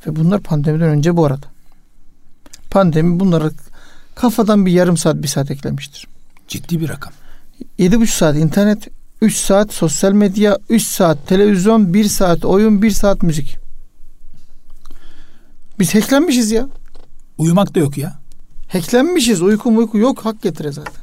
Ve 0.06 0.16
bunlar 0.16 0.40
pandemiden 0.40 0.88
önce 0.88 1.16
bu 1.16 1.26
arada. 1.26 1.46
Pandemi 2.70 3.20
bunları 3.20 3.52
kafadan 4.14 4.66
bir 4.66 4.72
yarım 4.72 4.96
saat 4.96 5.16
bir 5.16 5.28
saat 5.28 5.50
eklemiştir. 5.50 6.06
Ciddi 6.48 6.80
bir 6.80 6.88
rakam. 6.88 7.12
Yedi 7.78 8.00
buçuk 8.00 8.14
saat 8.14 8.36
internet, 8.36 8.88
üç 9.22 9.36
saat 9.36 9.72
sosyal 9.72 10.12
medya, 10.12 10.58
üç 10.68 10.82
saat 10.82 11.26
televizyon, 11.26 11.94
bir 11.94 12.04
saat 12.04 12.44
oyun, 12.44 12.82
bir 12.82 12.90
saat 12.90 13.22
müzik. 13.22 13.56
Biz 15.78 15.94
hacklenmişiz 15.94 16.50
ya. 16.50 16.68
Uyumak 17.38 17.74
da 17.74 17.80
yok 17.80 17.98
ya. 17.98 18.18
Hacklenmişiz. 18.68 19.42
Uyku 19.42 19.70
uyku 19.76 19.98
yok. 19.98 20.24
Hak 20.24 20.42
getire 20.42 20.72
zaten. 20.72 21.02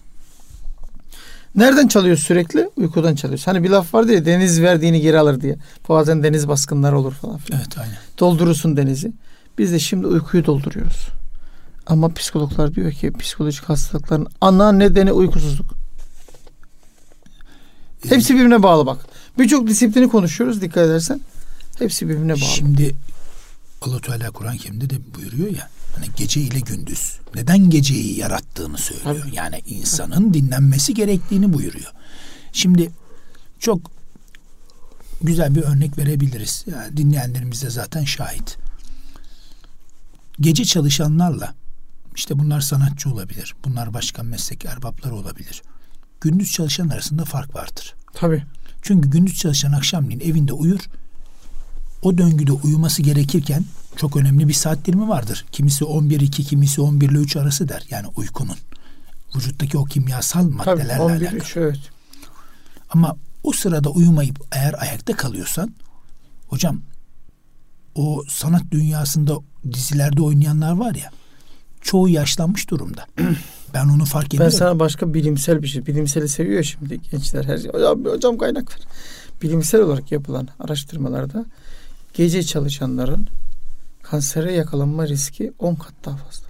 Nereden 1.56 1.88
çalıyor 1.88 2.18
sürekli? 2.18 2.70
Uykudan 2.76 3.16
çalıyor. 3.16 3.42
Hani 3.46 3.64
bir 3.64 3.70
laf 3.70 3.94
var 3.94 4.08
diye 4.08 4.26
deniz 4.26 4.62
verdiğini 4.62 5.02
geri 5.02 5.20
alır 5.20 5.42
diye. 5.42 5.56
Bazen 5.90 6.24
deniz 6.24 6.48
baskınları 6.48 7.00
olur 7.00 7.14
falan 7.14 7.38
filan. 7.38 7.62
Evet 7.62 7.78
aynen. 7.78 7.98
Doldurursun 8.20 8.78
denizi. 8.78 9.12
Biz 9.58 9.72
de 9.72 9.80
şimdi 9.80 10.08
uykuyu 10.08 10.46
dolduruyoruz. 10.46 11.08
Ama 11.88 12.14
psikologlar 12.14 12.76
diyor 12.76 12.92
ki 12.92 13.12
psikolojik 13.12 13.64
hastalıkların 13.64 14.28
ana 14.42 14.72
nedeni 14.72 15.12
uykusuzluk. 15.12 15.66
Hepsi 18.10 18.36
birbirine 18.36 18.64
bağlı 18.64 18.86
bak. 18.86 19.06
Birçok 19.40 19.68
disiplini 19.68 20.10
konuşuyoruz 20.10 20.62
dikkat 20.62 20.86
edersen. 20.86 21.22
Hepsi 21.80 22.10
birbirine 22.10 22.34
bağlı. 22.34 22.40
Şimdi 22.40 22.96
Allah 23.82 24.02
Teala 24.02 24.32
Kur'an-ı 24.32 24.58
Kerim'de 24.58 24.90
de 24.90 24.96
buyuruyor 25.16 25.56
ya 25.56 25.70
hani 25.96 26.06
gece 26.18 26.42
ile 26.42 26.60
gündüz 26.60 27.20
neden 27.36 27.70
geceyi 27.70 28.20
yarattığını 28.20 28.78
söylüyor. 28.78 29.22
Tabii. 29.24 29.36
Yani 29.36 29.62
insanın 29.66 30.34
dinlenmesi 30.34 30.94
gerektiğini 30.94 31.54
buyuruyor. 31.54 31.94
Şimdi 32.54 32.92
çok 33.60 33.92
güzel 35.22 35.56
bir 35.56 35.62
örnek 35.62 35.98
verebiliriz. 35.98 36.66
Yani 36.72 36.98
dinleyenlerimiz 36.98 37.64
de 37.64 37.70
zaten 37.70 38.04
şahit. 38.04 38.58
Gece 40.40 40.66
çalışanlarla 40.66 41.54
işte 42.18 42.40
bunlar 42.40 42.62
sanatçı 42.62 43.10
olabilir. 43.10 43.56
Bunlar 43.66 43.94
başka 43.94 44.24
meslek 44.24 44.66
erbapları 44.66 45.16
olabilir. 45.16 45.62
Gündüz 46.22 46.52
çalışan 46.52 46.90
arasında 46.90 47.26
fark 47.26 47.56
vardır. 47.56 47.96
Tabii. 48.14 48.44
Çünkü 48.82 49.10
gündüz 49.10 49.38
çalışan 49.40 49.72
akşamleyin 49.72 50.20
evinde 50.20 50.54
uyur. 50.54 50.80
o 52.02 52.18
döngüde 52.18 52.52
uyuması 52.52 53.02
gerekirken 53.02 53.66
çok 53.96 54.16
önemli 54.16 54.48
bir 54.48 54.54
saat 54.54 54.86
dilimi 54.86 55.08
vardır. 55.10 55.46
Kimisi 55.52 55.84
11-2, 55.86 56.30
kimisi 56.44 56.82
11 56.82 57.10
ile 57.10 57.18
3 57.18 57.36
arası 57.36 57.70
der. 57.70 57.86
Yani 57.90 58.08
uykunun. 58.16 58.58
Vücuttaki 59.36 59.78
o 59.78 59.86
kimyasal 59.86 60.44
maddelerle 60.44 60.94
Tabii, 60.94 61.02
11 61.02 61.22
alakalı. 61.22 61.40
3 61.40 61.58
evet. 61.58 61.80
Ama 62.90 63.16
o 63.44 63.52
sırada 63.52 63.90
uyumayıp 63.90 64.40
eğer 64.52 64.82
ayakta 64.82 65.16
kalıyorsan 65.16 65.76
hocam 66.48 66.82
o 67.96 68.24
sanat 68.30 68.64
dünyasında 68.72 69.38
dizilerde 69.74 70.22
oynayanlar 70.22 70.72
var 70.72 70.96
ya 70.96 71.12
çoğu 71.82 72.10
yaşlanmış 72.10 72.70
durumda. 72.70 73.06
ben 73.74 73.86
onu 73.86 74.06
fark 74.06 74.32
Ben 74.32 74.36
ediyorum. 74.36 74.58
sana 74.58 74.80
başka 74.80 75.14
bilimsel 75.14 75.64
bir 75.64 75.68
şey. 75.68 75.86
Bilimseli 75.86 76.30
seviyor 76.30 76.64
şimdi 76.64 77.02
gençler 77.12 77.44
her 77.46 77.58
şey. 77.58 77.72
Hocam, 77.72 78.06
hocam 78.06 78.38
kaynak 78.38 78.72
ver. 78.72 78.88
Bilimsel 79.42 79.82
olarak 79.82 80.12
yapılan 80.12 80.48
araştırmalarda 80.60 81.46
gece 82.14 82.44
çalışanların 82.44 83.28
kansere 84.04 84.54
yakalanma 84.54 85.08
riski 85.08 85.54
10 85.60 85.76
kat 85.76 85.94
daha 86.06 86.18
fazla. 86.18 86.48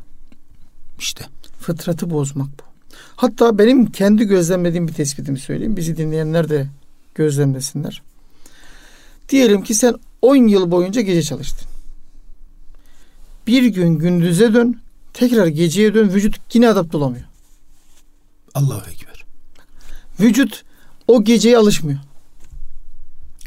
İşte 1.00 1.26
Fıtratı 1.60 2.10
bozmak 2.10 2.48
bu. 2.48 2.64
Hatta 3.16 3.58
benim 3.58 3.86
kendi 3.86 4.26
gözlemlediğim 4.26 4.88
bir 4.88 4.94
tespitimi 4.94 5.40
söyleyeyim. 5.40 5.78
Bizi 5.78 5.98
dinleyenler 5.98 6.50
de 6.50 6.68
gözlemlesinler. 7.16 8.02
Diyelim 9.30 9.64
ki 9.64 9.74
sen 9.74 9.96
10 10.22 10.36
yıl 10.36 10.72
boyunca 10.72 11.02
gece 11.02 11.24
çalıştın. 11.24 11.68
Bir 13.48 13.64
gün 13.64 13.90
gündüze 14.00 14.54
dön, 14.54 14.80
tekrar 15.18 15.48
geceye 15.48 15.94
dön, 15.94 16.10
vücut 16.14 16.36
yine 16.54 16.70
adapte 16.70 16.98
olamıyor. 16.98 17.26
Allahu 18.56 18.90
Ekber. 18.90 19.26
Vücut 20.20 20.64
o 21.08 21.24
geceye 21.24 21.58
alışmıyor. 21.58 22.00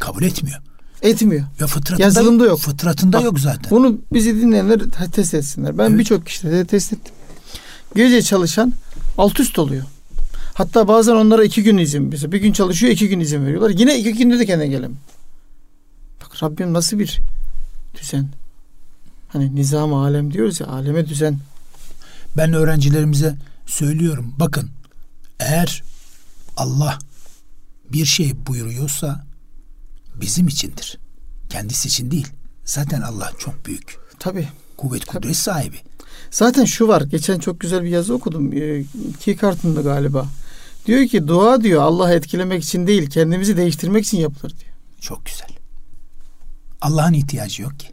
Kabul 0.00 0.22
etmiyor. 0.22 0.60
Etmiyor. 1.02 1.46
Ya 1.60 1.66
fıtratında 1.66 2.02
Yazılımda 2.02 2.44
yok. 2.44 2.58
Fıtratında 2.60 3.16
Bak, 3.18 3.24
yok 3.24 3.40
zaten. 3.40 3.70
Bunu 3.70 3.98
bizi 4.12 4.36
dinleyenler 4.36 4.78
te- 4.78 5.10
test 5.10 5.34
etsinler. 5.34 5.78
Ben 5.78 5.88
Evet. 5.88 5.98
birçok 5.98 6.26
kişide 6.26 6.52
de 6.52 6.64
test 6.64 6.92
ettim. 6.92 7.14
Gece 7.94 8.22
çalışan 8.22 8.72
alt 9.18 9.40
üst 9.40 9.58
oluyor. 9.58 9.84
Hatta 10.54 10.88
bazen 10.88 11.12
onlara 11.12 11.44
iki 11.44 11.62
gün 11.62 11.78
izin 11.78 12.02
mesela 12.02 12.32
bir 12.32 12.38
gün 12.40 12.52
çalışıyor 12.52 12.92
iki 12.92 13.08
gün 13.08 13.20
izin 13.20 13.46
veriyorlar. 13.46 13.70
Yine 13.70 13.98
iki 13.98 14.12
günde 14.12 14.38
de 14.38 14.46
kendine 14.46 14.66
gelemiyor. 14.68 15.00
Bak 16.22 16.42
Rabbim 16.42 16.72
nasıl 16.72 16.98
bir 16.98 17.20
düzen. 18.00 18.28
Hani 19.28 19.56
nizam 19.56 19.94
alem 19.94 20.32
diyoruz 20.32 20.60
ya 20.60 20.66
aleme 20.66 21.08
düzen. 21.08 21.38
Ben 22.36 22.52
öğrencilerimize 22.52 23.36
söylüyorum. 23.66 24.34
Bakın 24.38 24.70
eğer 25.40 25.82
Allah 26.56 26.98
bir 27.92 28.04
şey 28.04 28.46
buyuruyorsa 28.46 29.24
bizim 30.20 30.48
içindir. 30.48 30.98
Kendisi 31.50 31.88
için 31.88 32.10
değil. 32.10 32.28
Zaten 32.64 33.00
Allah 33.00 33.32
çok 33.38 33.66
büyük. 33.66 33.98
Tabii. 34.18 34.48
Kuvvet 34.76 35.04
kudret 35.04 35.36
sahibi. 35.36 35.76
Zaten 36.30 36.64
şu 36.64 36.88
var. 36.88 37.02
Geçen 37.02 37.38
çok 37.38 37.60
güzel 37.60 37.84
bir 37.84 37.88
yazı 37.88 38.14
okudum. 38.14 38.52
Ee, 38.52 38.84
Keykart'ında 39.20 39.80
galiba. 39.80 40.26
Diyor 40.86 41.06
ki 41.06 41.28
dua 41.28 41.62
diyor 41.62 41.82
Allah'ı 41.82 42.14
etkilemek 42.14 42.64
için 42.64 42.86
değil 42.86 43.10
kendimizi 43.10 43.56
değiştirmek 43.56 44.04
için 44.04 44.18
yapılır 44.18 44.50
diyor. 44.50 44.74
Çok 45.00 45.26
güzel. 45.26 45.48
Allah'ın 46.80 47.12
ihtiyacı 47.12 47.62
yok 47.62 47.80
ki. 47.80 47.88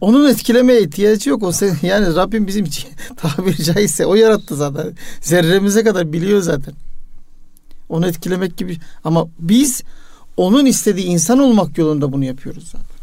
Onun 0.00 0.28
etkilemeye 0.28 0.82
ihtiyacı 0.82 1.30
yok. 1.30 1.42
O 1.42 1.48
se- 1.48 1.86
yani 1.86 2.14
Rabbim 2.16 2.46
bizim 2.46 2.64
için 2.64 2.88
tabiri 3.16 3.64
caizse 3.64 4.06
o 4.06 4.14
yarattı 4.14 4.56
zaten. 4.56 4.92
Zerremize 5.20 5.84
kadar 5.84 6.12
biliyor 6.12 6.40
zaten. 6.40 6.74
Onu 7.88 8.06
etkilemek 8.06 8.56
gibi 8.56 8.78
ama 9.04 9.26
biz 9.38 9.82
onun 10.36 10.66
istediği 10.66 11.06
insan 11.06 11.38
olmak 11.38 11.78
yolunda 11.78 12.12
bunu 12.12 12.24
yapıyoruz 12.24 12.64
zaten. 12.64 13.00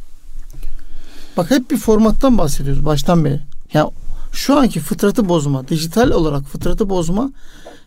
Bak 1.37 1.51
hep 1.51 1.71
bir 1.71 1.77
formattan 1.77 2.37
bahsediyoruz 2.37 2.85
baştan 2.85 3.25
beri. 3.25 3.39
Yani 3.73 3.91
şu 4.31 4.57
anki 4.59 4.79
fıtratı 4.79 5.29
bozma, 5.29 5.67
dijital 5.67 6.11
olarak 6.11 6.43
fıtratı 6.43 6.89
bozma. 6.89 7.31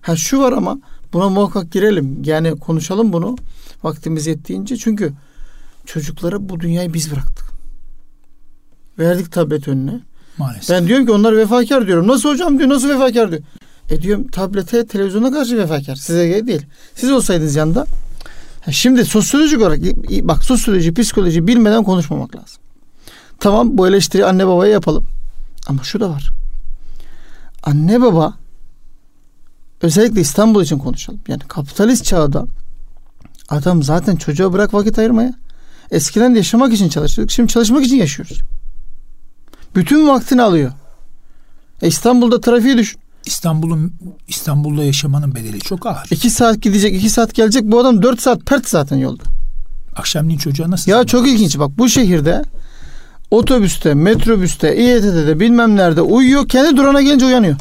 Ha 0.01 0.17
şu 0.17 0.39
var 0.41 0.53
ama 0.53 0.79
buna 1.13 1.29
muhakkak 1.29 1.73
girelim. 1.73 2.23
Yani 2.25 2.59
konuşalım 2.59 3.13
bunu 3.13 3.37
vaktimiz 3.83 4.27
yettiğince. 4.27 4.77
Çünkü 4.77 5.13
çocuklara 5.87 6.49
bu 6.49 6.61
dünyayı 6.61 6.95
biz 6.95 7.11
bıraktık. 7.13 7.50
Verdik 9.01 9.33
tablet 9.33 9.69
önüne. 9.69 10.01
Maalesef. 10.39 10.77
Ben 10.77 10.87
diyorum 10.87 11.07
ki 11.07 11.13
onlar 11.13 11.37
vefakar 11.37 11.87
diyorum. 11.87 12.09
Nasıl 12.09 12.29
hocam 12.29 12.59
diyor 12.59 12.69
nasıl 12.69 12.89
vefakar 12.89 13.31
diyor. 13.31 13.43
E 13.91 14.03
diyorum 14.03 14.29
tablete 14.29 14.87
televizyona 14.87 15.33
karşı 15.33 15.59
vefakar. 15.59 15.95
Size 15.95 16.29
göre 16.29 16.47
değil. 16.47 16.67
Siz 16.95 17.13
olsaydınız 17.13 17.57
yanında. 17.57 17.87
Şimdi 18.71 19.05
sosyolojik 19.05 19.61
olarak 19.61 19.81
bak 20.23 20.45
sosyoloji 20.45 20.95
psikoloji 20.95 21.47
bilmeden 21.47 21.85
konuşmamak 21.85 22.37
lazım. 22.37 22.59
Tamam 23.41 23.79
bu 23.79 23.89
eleştiri 23.89 24.27
anne 24.27 24.47
babaya 24.47 24.73
yapalım. 24.73 25.07
Ama 25.67 25.83
şu 25.83 26.01
da 26.01 26.11
var. 26.11 26.31
Anne 27.63 28.01
baba 28.01 28.35
özellikle 29.83 30.21
İstanbul 30.21 30.63
için 30.63 30.79
konuşalım. 30.79 31.21
Yani 31.29 31.43
kapitalist 31.49 32.05
çağda 32.05 32.47
adam 33.49 33.83
zaten 33.83 34.17
çocuğa 34.17 34.53
bırak 34.53 34.75
vakit 34.75 34.99
ayırmaya. 34.99 35.35
Eskiden 35.91 36.35
de 36.35 36.39
yaşamak 36.39 36.73
için 36.73 36.89
çalışıyorduk. 36.89 37.33
Şimdi 37.33 37.53
çalışmak 37.53 37.85
için 37.85 37.97
yaşıyoruz. 37.97 38.41
Bütün 39.75 40.09
vaktini 40.09 40.43
alıyor. 40.43 40.73
E 41.83 41.89
İstanbul'da 41.89 42.41
trafiği 42.41 42.79
düşün. 42.79 43.01
İstanbul'un 43.27 43.93
İstanbul'da 44.29 44.85
yaşamanın 44.85 45.35
bedeli 45.35 45.61
çok 45.61 45.87
ağır. 45.87 46.07
İki 46.11 46.31
saat 46.31 46.63
gidecek, 46.63 46.95
iki 46.95 47.11
saat 47.11 47.35
gelecek. 47.35 47.65
Bu 47.65 47.81
adam 47.81 48.03
dört 48.03 48.21
saat 48.21 48.41
pert 48.41 48.69
zaten 48.69 48.97
yolda. 48.97 49.23
Akşamleyin 49.97 50.39
çocuğa 50.39 50.71
nasıl? 50.71 50.91
Ya 50.91 51.05
çok 51.05 51.29
ilginç 51.29 51.59
bak 51.59 51.71
bu 51.79 51.89
şehirde 51.89 52.43
otobüste, 53.31 53.95
metrobüste, 53.95 54.77
İETT'de 54.77 55.27
de 55.27 55.41
bilmem 55.41 55.77
nerede 55.77 56.01
uyuyor. 56.01 56.49
Kendi 56.49 56.77
durana 56.77 57.03
gelince 57.03 57.27
uyanıyor. 57.27 57.57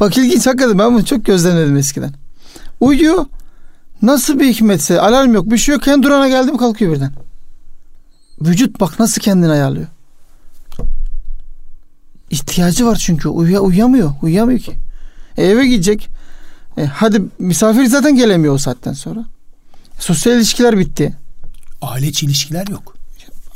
Bak 0.00 0.18
ilginç 0.18 0.46
hakikaten 0.46 0.78
ben 0.78 0.94
bunu 0.94 1.04
çok 1.04 1.24
gözlemledim 1.24 1.76
eskiden. 1.76 2.12
Uyuyor. 2.80 3.26
Nasıl 4.02 4.40
bir 4.40 4.46
hikmetse 4.46 5.00
alarm 5.00 5.34
yok 5.34 5.50
bir 5.50 5.58
şey 5.58 5.74
yok. 5.74 5.82
Kendi 5.82 6.02
durana 6.06 6.28
geldi 6.28 6.52
mi 6.52 6.58
kalkıyor 6.58 6.92
birden. 6.92 7.12
Vücut 8.40 8.80
bak 8.80 9.00
nasıl 9.00 9.20
kendini 9.20 9.50
ayarlıyor. 9.50 9.86
İhtiyacı 12.30 12.86
var 12.86 12.96
çünkü 12.96 13.28
uyuya, 13.28 13.60
uyuyamıyor. 13.60 14.12
Uyuyamıyor 14.22 14.60
ki. 14.60 14.72
E, 15.36 15.44
eve 15.44 15.66
gidecek. 15.66 16.08
E, 16.78 16.84
hadi 16.84 17.22
misafir 17.38 17.86
zaten 17.86 18.16
gelemiyor 18.16 18.54
o 18.54 18.58
saatten 18.58 18.92
sonra. 18.92 19.24
Sosyal 19.98 20.36
ilişkiler 20.36 20.78
bitti. 20.78 21.14
Aile 21.82 22.06
içi 22.06 22.26
ilişkiler 22.26 22.66
yok. 22.66 22.94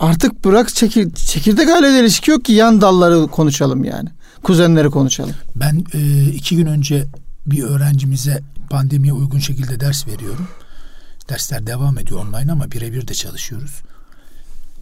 Artık 0.00 0.44
bırak 0.44 0.74
çekir, 0.74 1.14
çekirdek 1.14 1.68
ailede 1.68 2.00
ilişki 2.00 2.30
yok 2.30 2.44
ki 2.44 2.52
yan 2.52 2.80
dalları 2.80 3.26
konuşalım 3.26 3.84
yani. 3.84 4.08
Kuzenleri 4.42 4.90
konuşalım. 4.90 5.34
Ben 5.56 5.84
e, 5.94 6.24
iki 6.24 6.56
gün 6.56 6.66
önce 6.66 7.06
bir 7.46 7.62
öğrencimize 7.62 8.42
pandemiye 8.70 9.12
uygun 9.12 9.38
şekilde 9.38 9.80
ders 9.80 10.06
veriyorum. 10.06 10.48
Dersler 11.28 11.66
devam 11.66 11.98
ediyor 11.98 12.26
online 12.26 12.52
ama 12.52 12.70
birebir 12.72 13.08
de 13.08 13.14
çalışıyoruz. 13.14 13.82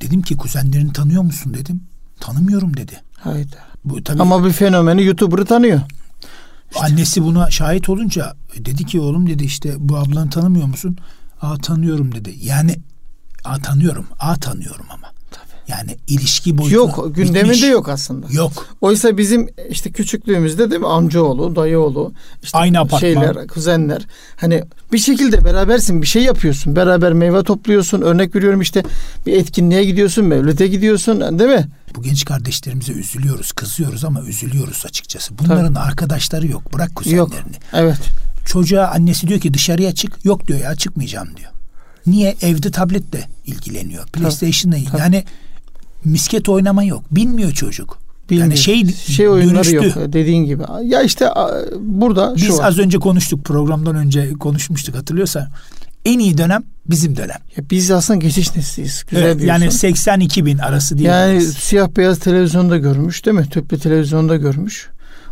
Dedim 0.01 0.23
ki 0.23 0.37
kuzenlerini 0.37 0.93
tanıyor 0.93 1.23
musun 1.23 1.55
dedim. 1.55 1.81
Tanımıyorum 2.21 2.77
dedi. 2.77 3.03
Hayda. 3.17 3.57
Bu 3.85 4.05
tabii 4.05 4.23
Ama 4.23 4.45
bir 4.45 4.53
fenomeni 4.53 5.05
YouTuber'ı 5.05 5.45
tanıyor. 5.45 5.81
annesi 6.81 7.23
buna 7.23 7.51
şahit 7.51 7.89
olunca 7.89 8.35
e, 8.55 8.65
dedi 8.65 8.87
ki 8.87 9.01
oğlum 9.01 9.29
dedi 9.29 9.45
işte 9.45 9.75
bu 9.79 9.97
ablanı 9.97 10.31
tanımıyor 10.31 10.67
musun? 10.67 10.97
Aa 11.43 11.57
tanıyorum 11.57 12.15
dedi. 12.15 12.35
Yani 12.43 12.77
aa 13.45 13.59
tanıyorum. 13.59 14.07
Aa 14.21 14.37
tanıyorum 14.37 14.87
ama. 14.91 15.07
Yani 15.69 15.97
ilişki 16.09 16.59
boyutu 16.59 16.75
Yok 16.77 17.15
gündeminde 17.15 17.43
bitmiş. 17.43 17.71
yok 17.71 17.89
aslında. 17.89 18.27
Yok. 18.31 18.67
Oysa 18.81 19.19
bizim 19.19 19.49
işte 19.71 19.93
küçüklüğümüzde 19.93 20.71
değil 20.71 20.81
mi 20.81 20.87
amcaoğlu, 20.89 21.57
dayıoğlu, 21.57 22.13
işte 22.43 22.59
Aynı 22.59 22.79
apartman. 22.79 22.99
şeyler, 22.99 23.47
kuzenler. 23.47 24.07
Hani 24.37 24.63
bir 24.93 24.99
şekilde 24.99 25.45
berabersin, 25.45 26.03
bir 26.03 26.07
şey 26.07 26.23
yapıyorsun. 26.23 26.77
Beraber 26.77 27.13
meyve 27.13 27.43
topluyorsun. 27.43 28.01
Örnek 28.01 28.35
veriyorum 28.37 28.61
işte 28.61 28.83
bir 29.27 29.33
etkinliğe 29.33 29.85
gidiyorsun, 29.85 30.25
mevlüte 30.25 30.67
gidiyorsun, 30.67 31.39
değil 31.39 31.51
mi? 31.51 31.69
Bu 31.97 32.03
genç 32.03 32.25
kardeşlerimize 32.25 32.93
üzülüyoruz, 32.93 33.53
kızıyoruz 33.53 34.05
ama 34.05 34.23
üzülüyoruz 34.23 34.83
açıkçası. 34.87 35.39
Bunların 35.39 35.75
arkadaşları 35.75 36.47
yok. 36.47 36.75
Bırak 36.75 36.97
kuzenlerini. 36.97 37.27
Yok. 37.27 37.37
Evet. 37.73 37.99
Çocuğa 38.47 38.87
annesi 38.87 39.29
diyor 39.29 39.41
ki 39.41 39.55
dışarıya 39.55 39.95
çık. 39.95 40.25
Yok 40.25 40.47
diyor 40.47 40.61
ya 40.61 40.75
çıkmayacağım 40.77 41.29
diyor. 41.37 41.51
Niye? 42.07 42.37
Evde 42.43 42.71
tabletle 42.71 43.29
ilgileniyor. 43.47 44.07
PlayStation'la 44.07 44.77
Tabii. 44.91 45.01
yani 45.01 45.25
misket 46.05 46.49
oynama 46.49 46.85
yok. 46.85 47.03
Bilmiyor 47.11 47.53
çocuk. 47.53 47.99
Bilmiyorum. 48.31 48.51
Yani 48.51 48.59
şey, 48.61 48.87
şey 48.95 49.29
oyunları 49.29 49.55
dönüştü. 49.57 49.75
yok 50.01 50.13
dediğin 50.13 50.45
gibi. 50.45 50.63
Ya 50.85 51.03
işte 51.03 51.29
burada 51.81 52.33
Biz 52.37 52.45
şu 52.47 52.57
var. 52.57 52.65
az 52.69 52.79
önce 52.79 52.99
konuştuk 52.99 53.45
programdan 53.45 53.95
önce 53.97 54.33
konuşmuştuk 54.33 54.95
hatırlıyorsan. 54.97 55.49
En 56.05 56.19
iyi 56.19 56.39
dönem 56.39 56.63
bizim 56.91 57.17
dönem. 57.17 57.39
Ya 57.57 57.65
biz 57.71 57.91
aslında 57.91 58.19
geçiş 58.21 58.57
nesliyiz. 58.57 59.05
Güzel 59.11 59.23
Evet, 59.25 59.39
diyorsun. 59.41 59.63
yani 59.63 59.73
80 59.73 60.21
bin 60.21 60.59
arası 60.59 60.99
diye. 60.99 61.09
Yani 61.11 61.41
siyah 61.43 61.89
beyaz 61.97 62.19
televizyonda 62.19 62.77
görmüş 62.79 63.27
değil 63.27 63.37
mi? 63.37 63.47
Tüplü 63.51 63.79
televizyonda 63.79 64.37
görmüş. 64.37 64.89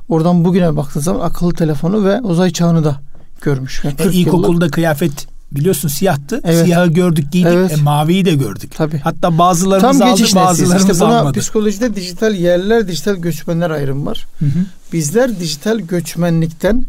Oradan 0.09 0.45
bugüne 0.45 0.77
baktığı 0.77 1.01
zaman 1.01 1.21
akıllı 1.21 1.55
telefonu 1.55 2.05
ve 2.05 2.21
uzay 2.21 2.51
çağını 2.51 2.85
da 2.85 3.01
görmüş. 3.43 3.85
Yani 3.85 3.93
E, 3.95 3.97
40 3.97 4.15
yıllık- 4.15 4.27
ilkokulda 4.27 4.69
kıyafet 4.71 5.27
biliyorsun 5.53 5.89
siyahtı. 5.89 6.41
Evet. 6.45 6.65
Siyahı 6.65 6.91
gördük 6.91 7.33
giydik. 7.33 7.53
Evet. 7.53 7.73
E, 7.73 7.77
maviyi 7.77 8.25
de 8.25 8.35
gördük. 8.35 8.73
Tabii. 8.77 8.99
Hatta 8.99 9.39
bazılarımız 9.39 9.99
Tam 9.99 10.09
aldı 10.09 10.23
bazılarımız 10.35 10.91
işte 10.91 11.05
buna 11.05 11.19
almadı. 11.19 11.41
Psikolojide 11.41 11.97
dijital 11.97 12.35
yerler, 12.35 12.89
dijital 12.89 13.17
göçmenler 13.17 13.71
ayrım 13.71 14.07
var. 14.07 14.27
Hı 14.39 14.45
hı. 14.45 14.59
Bizler 14.93 15.41
dijital 15.41 15.79
göçmenlikten 15.79 16.85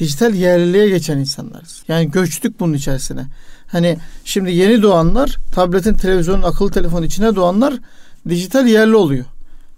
dijital 0.00 0.34
yerliliğe 0.34 0.88
geçen 0.88 1.18
insanlarız. 1.18 1.82
Yani 1.88 2.10
göçtük 2.10 2.60
bunun 2.60 2.72
içerisine. 2.72 3.26
Hani 3.66 3.98
şimdi 4.24 4.52
yeni 4.52 4.82
doğanlar 4.82 5.36
tabletin, 5.54 5.94
televizyonun, 5.94 6.42
akıllı 6.42 6.70
telefonun 6.70 7.06
içine 7.06 7.36
doğanlar 7.36 7.74
dijital 8.28 8.66
yerli 8.66 8.96
oluyor. 8.96 9.24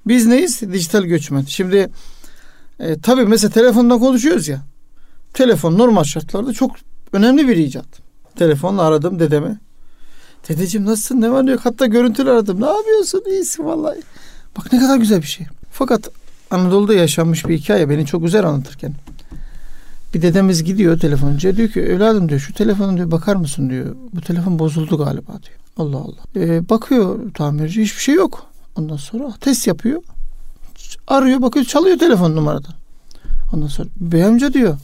Biz 0.06 0.26
neyiz? 0.26 0.60
Dijital 0.72 1.02
göçmen. 1.02 1.44
Şimdi 1.48 1.88
e, 2.80 2.98
tabii 3.00 3.24
mesela 3.24 3.50
telefondan 3.50 3.98
konuşuyoruz 3.98 4.48
ya. 4.48 4.62
Telefon 5.34 5.78
normal 5.78 6.04
şartlarda 6.04 6.52
çok 6.52 6.76
önemli 7.12 7.48
bir 7.48 7.56
icat. 7.56 8.05
Telefonla 8.36 8.82
aradım 8.82 9.18
dedemi. 9.18 9.58
Dedeciğim 10.48 10.86
nasılsın 10.86 11.20
ne 11.20 11.30
var 11.30 11.46
diyor. 11.46 11.58
Hatta 11.64 11.86
görüntülü 11.86 12.30
aradım. 12.30 12.60
Ne 12.60 12.66
yapıyorsun? 12.66 13.22
İyisin 13.30 13.64
vallahi. 13.64 14.02
Bak 14.58 14.72
ne 14.72 14.78
kadar 14.78 14.96
güzel 14.96 15.22
bir 15.22 15.26
şey. 15.26 15.46
Fakat 15.70 16.10
Anadolu'da 16.50 16.94
yaşanmış 16.94 17.48
bir 17.48 17.58
hikaye 17.58 17.88
beni 17.88 18.06
çok 18.06 18.22
güzel 18.22 18.44
anlatırken. 18.44 18.94
Bir 20.14 20.22
dedemiz 20.22 20.64
gidiyor 20.64 20.98
telefoncuya 20.98 21.56
diyor 21.56 21.68
ki 21.68 21.80
evladım 21.80 22.28
diyor 22.28 22.40
şu 22.40 22.54
telefonu 22.54 22.96
diyor 22.96 23.10
bakar 23.10 23.36
mısın 23.36 23.70
diyor. 23.70 23.96
Bu 24.12 24.20
telefon 24.20 24.58
bozuldu 24.58 24.98
galiba 24.98 25.32
diyor. 25.32 25.58
Allah 25.76 25.96
Allah. 25.96 26.16
Ee, 26.36 26.68
bakıyor 26.68 27.32
tamirci 27.34 27.82
hiçbir 27.82 28.02
şey 28.02 28.14
yok. 28.14 28.46
Ondan 28.76 28.96
sonra 28.96 29.34
test 29.40 29.66
yapıyor. 29.66 30.02
Arıyor 31.06 31.42
bakıyor 31.42 31.64
çalıyor 31.64 31.98
telefon 31.98 32.36
numaradan. 32.36 32.74
Ondan 33.52 33.66
sonra 33.66 33.88
bey 33.96 34.24
amca 34.24 34.52
diyor. 34.52 34.78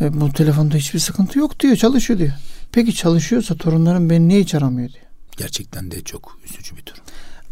E, 0.00 0.20
bu 0.20 0.32
telefonda 0.32 0.76
hiçbir 0.76 0.98
sıkıntı 0.98 1.38
yok 1.38 1.60
diyor 1.60 1.76
çalışıyor 1.76 2.18
diyor. 2.18 2.32
Peki 2.74 2.94
çalışıyorsa 2.94 3.54
torunlarım 3.54 4.10
beni 4.10 4.28
niye 4.28 4.40
hiç 4.40 4.54
aramıyor 4.54 4.88
diyor. 4.88 5.04
Gerçekten 5.36 5.90
de 5.90 6.00
çok 6.04 6.38
üzücü 6.44 6.76
bir 6.76 6.86
durum. 6.86 7.02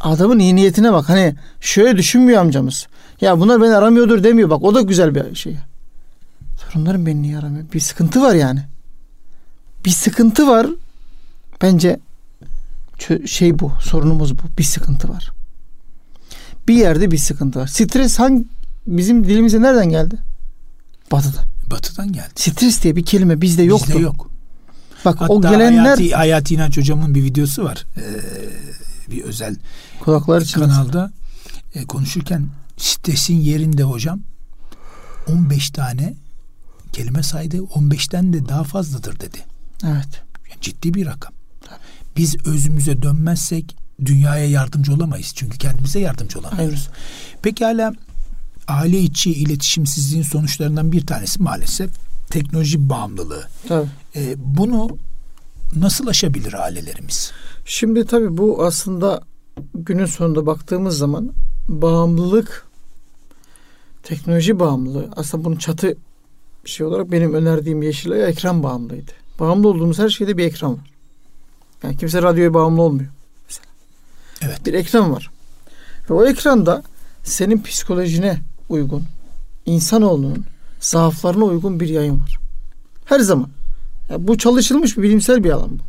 Adamın 0.00 0.38
iyi 0.38 0.56
niyetine 0.56 0.92
bak. 0.92 1.08
Hani 1.08 1.34
şöyle 1.60 1.96
düşünmüyor 1.96 2.40
amcamız. 2.40 2.86
Ya 3.20 3.40
bunlar 3.40 3.62
beni 3.62 3.74
aramıyordur 3.74 4.24
demiyor. 4.24 4.50
Bak 4.50 4.62
o 4.62 4.74
da 4.74 4.80
güzel 4.80 5.14
bir 5.14 5.34
şey. 5.34 5.56
Torunlarım 6.60 7.06
beni 7.06 7.22
niye 7.22 7.38
aramıyor? 7.38 7.72
Bir 7.72 7.80
sıkıntı 7.80 8.22
var 8.22 8.34
yani. 8.34 8.60
Bir 9.84 9.90
sıkıntı 9.90 10.46
var. 10.48 10.66
Bence 11.62 12.00
şey 13.26 13.58
bu. 13.58 13.72
Sorunumuz 13.80 14.38
bu. 14.38 14.42
Bir 14.58 14.64
sıkıntı 14.64 15.08
var. 15.08 15.30
Bir 16.68 16.74
yerde 16.74 17.10
bir 17.10 17.18
sıkıntı 17.18 17.58
var. 17.58 17.66
Stres 17.66 18.18
hangi 18.18 18.44
bizim 18.86 19.24
dilimize 19.24 19.62
nereden 19.62 19.88
geldi? 19.88 20.16
Batı'dan. 21.12 21.44
Batı'dan 21.70 22.12
geldi. 22.12 22.30
Stres 22.34 22.82
diye 22.82 22.96
bir 22.96 23.04
kelime 23.04 23.40
bizde 23.40 23.62
yoktu. 23.62 23.86
Bizde 23.88 24.02
yok. 24.02 24.31
Bak 25.04 25.20
Hatta 25.20 25.32
o 25.32 25.40
gelenler 25.40 25.82
Hayati, 25.82 26.14
Hayati 26.14 26.54
İnanç 26.54 26.76
hocamın 26.76 27.14
bir 27.14 27.24
videosu 27.24 27.64
var. 27.64 27.84
Ee, 27.96 28.02
bir 29.10 29.22
özel 29.22 29.56
Kulaklar 30.00 30.52
kanalda 30.54 31.12
e, 31.74 31.84
konuşurken 31.84 32.48
stresin 32.76 33.40
yerinde 33.40 33.82
hocam 33.82 34.20
15 35.28 35.70
tane 35.70 36.14
kelime 36.92 37.22
saydı. 37.22 37.56
15'ten 37.56 38.32
de 38.32 38.48
daha 38.48 38.64
fazladır 38.64 39.20
dedi. 39.20 39.38
Evet. 39.84 40.22
Yani 40.50 40.60
ciddi 40.60 40.94
bir 40.94 41.06
rakam. 41.06 41.32
Biz 42.16 42.46
özümüze 42.46 43.02
dönmezsek 43.02 43.76
dünyaya 44.04 44.48
yardımcı 44.50 44.94
olamayız. 44.94 45.32
Çünkü 45.36 45.58
kendimize 45.58 46.00
yardımcı 46.00 46.38
olamıyoruz. 46.38 46.88
Peki 47.42 47.64
hala 47.64 47.92
aile 48.68 49.00
içi 49.00 49.32
iletişimsizliğin 49.32 50.22
sonuçlarından 50.22 50.92
bir 50.92 51.06
tanesi 51.06 51.42
maalesef 51.42 51.90
teknoloji 52.30 52.88
bağımlılığı. 52.88 53.48
Tabii. 53.68 53.88
E, 54.16 54.34
bunu 54.36 54.98
nasıl 55.76 56.06
aşabilir 56.06 56.52
ailelerimiz? 56.52 57.32
Şimdi 57.64 58.06
tabii 58.06 58.36
bu 58.36 58.64
aslında 58.64 59.20
günün 59.74 60.06
sonunda 60.06 60.46
baktığımız 60.46 60.98
zaman 60.98 61.32
bağımlılık 61.68 62.66
teknoloji 64.02 64.58
bağımlılığı 64.58 65.08
aslında 65.16 65.44
bunun 65.44 65.56
çatı 65.56 65.96
şey 66.64 66.86
olarak 66.86 67.12
benim 67.12 67.34
önerdiğim 67.34 67.82
Yeşilay'a 67.82 68.26
ekran 68.26 68.62
bağımlıydı. 68.62 69.12
Bağımlı 69.40 69.68
olduğumuz 69.68 69.98
her 69.98 70.08
şeyde 70.08 70.38
bir 70.38 70.44
ekran 70.44 70.72
var. 70.72 70.90
Yani 71.82 71.96
kimse 71.96 72.22
radyoya 72.22 72.54
bağımlı 72.54 72.82
olmuyor. 72.82 73.10
Mesela. 73.48 73.66
Evet. 74.42 74.66
Bir 74.66 74.74
ekran 74.74 75.12
var. 75.12 75.30
Ve 76.10 76.14
o 76.14 76.26
ekranda 76.26 76.82
senin 77.24 77.62
psikolojine 77.62 78.38
uygun, 78.68 79.04
insanoğlunun 79.66 80.44
zaaflarına 80.80 81.44
uygun 81.44 81.80
bir 81.80 81.88
yayın 81.88 82.20
var. 82.20 82.38
Her 83.04 83.20
zaman. 83.20 83.48
Yani 84.12 84.28
bu 84.28 84.38
çalışılmış 84.38 84.98
bir 84.98 85.02
bilimsel 85.02 85.44
bir 85.44 85.50
alan 85.50 85.70
bu. 85.70 85.82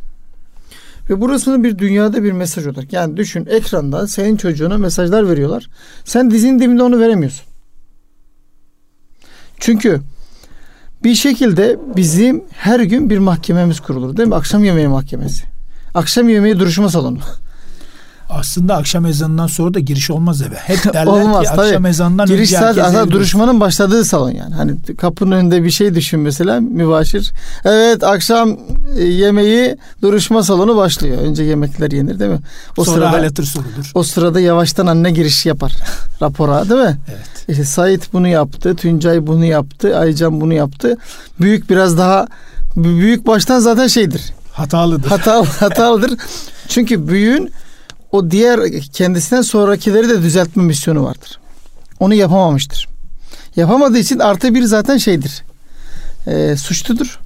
Ve 1.10 1.20
burasını 1.20 1.64
bir 1.64 1.78
dünyada 1.78 2.22
bir 2.22 2.32
mesaj 2.32 2.66
olarak. 2.66 2.92
Yani 2.92 3.16
düşün 3.16 3.46
ekranda 3.46 4.06
senin 4.06 4.36
çocuğuna 4.36 4.78
mesajlar 4.78 5.28
veriyorlar. 5.28 5.70
Sen 6.04 6.30
dizinin 6.30 6.58
dibinde 6.58 6.82
onu 6.82 7.00
veremiyorsun. 7.00 7.44
Çünkü 9.58 10.00
bir 11.04 11.14
şekilde 11.14 11.78
bizim 11.96 12.44
her 12.50 12.80
gün 12.80 13.10
bir 13.10 13.18
mahkememiz 13.18 13.80
kurulur 13.80 14.16
değil 14.16 14.28
mi? 14.28 14.34
Akşam 14.34 14.64
yemeği 14.64 14.88
mahkemesi. 14.88 15.44
Akşam 15.94 16.28
yemeği 16.28 16.58
duruşma 16.58 16.88
salonu. 16.88 17.18
Aslında 18.28 18.76
akşam 18.76 19.06
ezanından 19.06 19.46
sonra 19.46 19.74
da 19.74 19.80
giriş 19.80 20.10
olmaz 20.10 20.42
eve. 20.42 20.54
Hep 20.54 20.84
derler 20.92 21.06
olmaz, 21.06 21.42
ki 21.42 21.48
tabii. 21.56 21.66
akşam 21.66 21.86
ezanından 21.86 22.26
giriş 22.26 22.52
önce 22.52 22.56
saat 22.56 22.78
aslında 22.78 23.10
duruşmanın 23.10 23.60
başladığı 23.60 24.04
salon 24.04 24.30
yani. 24.30 24.54
Hani 24.54 24.76
kapının 24.98 25.30
önünde 25.32 25.64
bir 25.64 25.70
şey 25.70 25.94
düşün 25.94 26.20
mesela 26.20 26.60
mübaşir. 26.60 27.32
Evet 27.64 28.04
akşam 28.04 28.58
e, 28.96 29.04
yemeği 29.04 29.76
duruşma 30.02 30.42
salonu 30.42 30.76
başlıyor. 30.76 31.18
Önce 31.18 31.42
yemekler 31.42 31.90
yenir 31.90 32.18
değil 32.18 32.30
mi? 32.30 32.40
O 32.76 32.84
sonra 32.84 32.96
sırada, 32.96 33.12
halatır 33.12 33.44
sorulur. 33.44 33.90
O 33.94 34.02
sırada 34.02 34.40
yavaştan 34.40 34.86
anne 34.86 35.10
giriş 35.10 35.46
yapar 35.46 35.72
rapora 36.22 36.68
değil 36.70 36.80
mi? 36.80 36.98
Evet. 37.08 37.44
İşte 37.48 37.64
Sait 37.64 38.12
bunu 38.12 38.28
yaptı, 38.28 38.76
Tuncay 38.76 39.26
bunu 39.26 39.44
yaptı, 39.44 39.98
Aycan 39.98 40.40
bunu 40.40 40.54
yaptı. 40.54 40.96
Büyük 41.40 41.70
biraz 41.70 41.98
daha 41.98 42.26
büyük 42.76 43.26
baştan 43.26 43.58
zaten 43.58 43.86
şeydir. 43.86 44.32
Hatalıdır. 44.52 45.08
Hatalı, 45.08 45.46
hatalıdır. 45.60 46.10
Çünkü 46.68 47.08
büyüğün 47.08 47.50
o 48.14 48.30
diğer 48.30 48.82
kendisinden 48.92 49.42
sonrakileri 49.42 50.08
de 50.08 50.22
düzeltme 50.22 50.62
misyonu 50.62 51.04
vardır. 51.04 51.38
Onu 52.00 52.14
yapamamıştır. 52.14 52.88
Yapamadığı 53.56 53.98
için 53.98 54.18
artı 54.18 54.54
bir 54.54 54.62
zaten 54.62 54.96
şeydir. 54.96 55.44
E, 56.26 56.56
suçludur. 56.56 57.20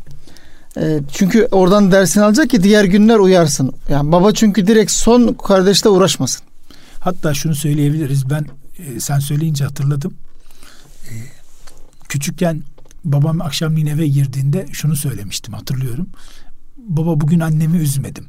E, 0.77 1.01
çünkü 1.13 1.49
oradan 1.51 1.93
dersini 1.93 2.25
alacak 2.25 2.51
ki 2.51 2.63
diğer 2.63 2.85
günler 2.85 3.19
uyarsın. 3.19 3.73
Yani 3.89 4.13
baba 4.13 4.33
çünkü 4.33 4.67
direkt 4.67 4.91
son 4.91 5.33
kardeşle 5.33 5.89
uğraşmasın. 5.89 6.43
Hatta 7.01 7.35
şunu 7.35 7.55
söyleyebiliriz. 7.55 8.31
Ben 8.31 8.47
e, 8.79 9.01
sen 9.01 9.19
söyleyince 9.19 9.65
hatırladım. 9.65 10.15
E, 11.05 11.13
küçükken 12.09 12.63
babam 13.05 13.41
akşamleyin 13.41 13.87
eve 13.87 14.07
girdiğinde 14.07 14.67
şunu 14.73 14.97
söylemiştim 14.97 15.55
hatırlıyorum. 15.55 16.09
Baba 16.77 17.21
bugün 17.21 17.41
annemi 17.41 17.79
üzmedim. 17.79 18.27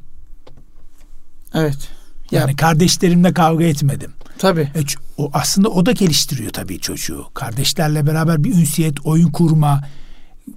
Evet. 1.54 1.99
Yani 2.30 2.50
ya. 2.50 2.56
kardeşlerimle 2.56 3.32
kavga 3.32 3.64
etmedim. 3.64 4.12
Tabii. 4.38 4.60
E, 4.60 4.80
o 5.18 5.30
aslında 5.32 5.68
o 5.68 5.86
da 5.86 5.92
geliştiriyor 5.92 6.50
tabii 6.50 6.80
çocuğu. 6.80 7.26
Kardeşlerle 7.34 8.06
beraber 8.06 8.44
bir 8.44 8.54
ünsiyet, 8.54 9.06
oyun 9.06 9.30
kurma, 9.30 9.80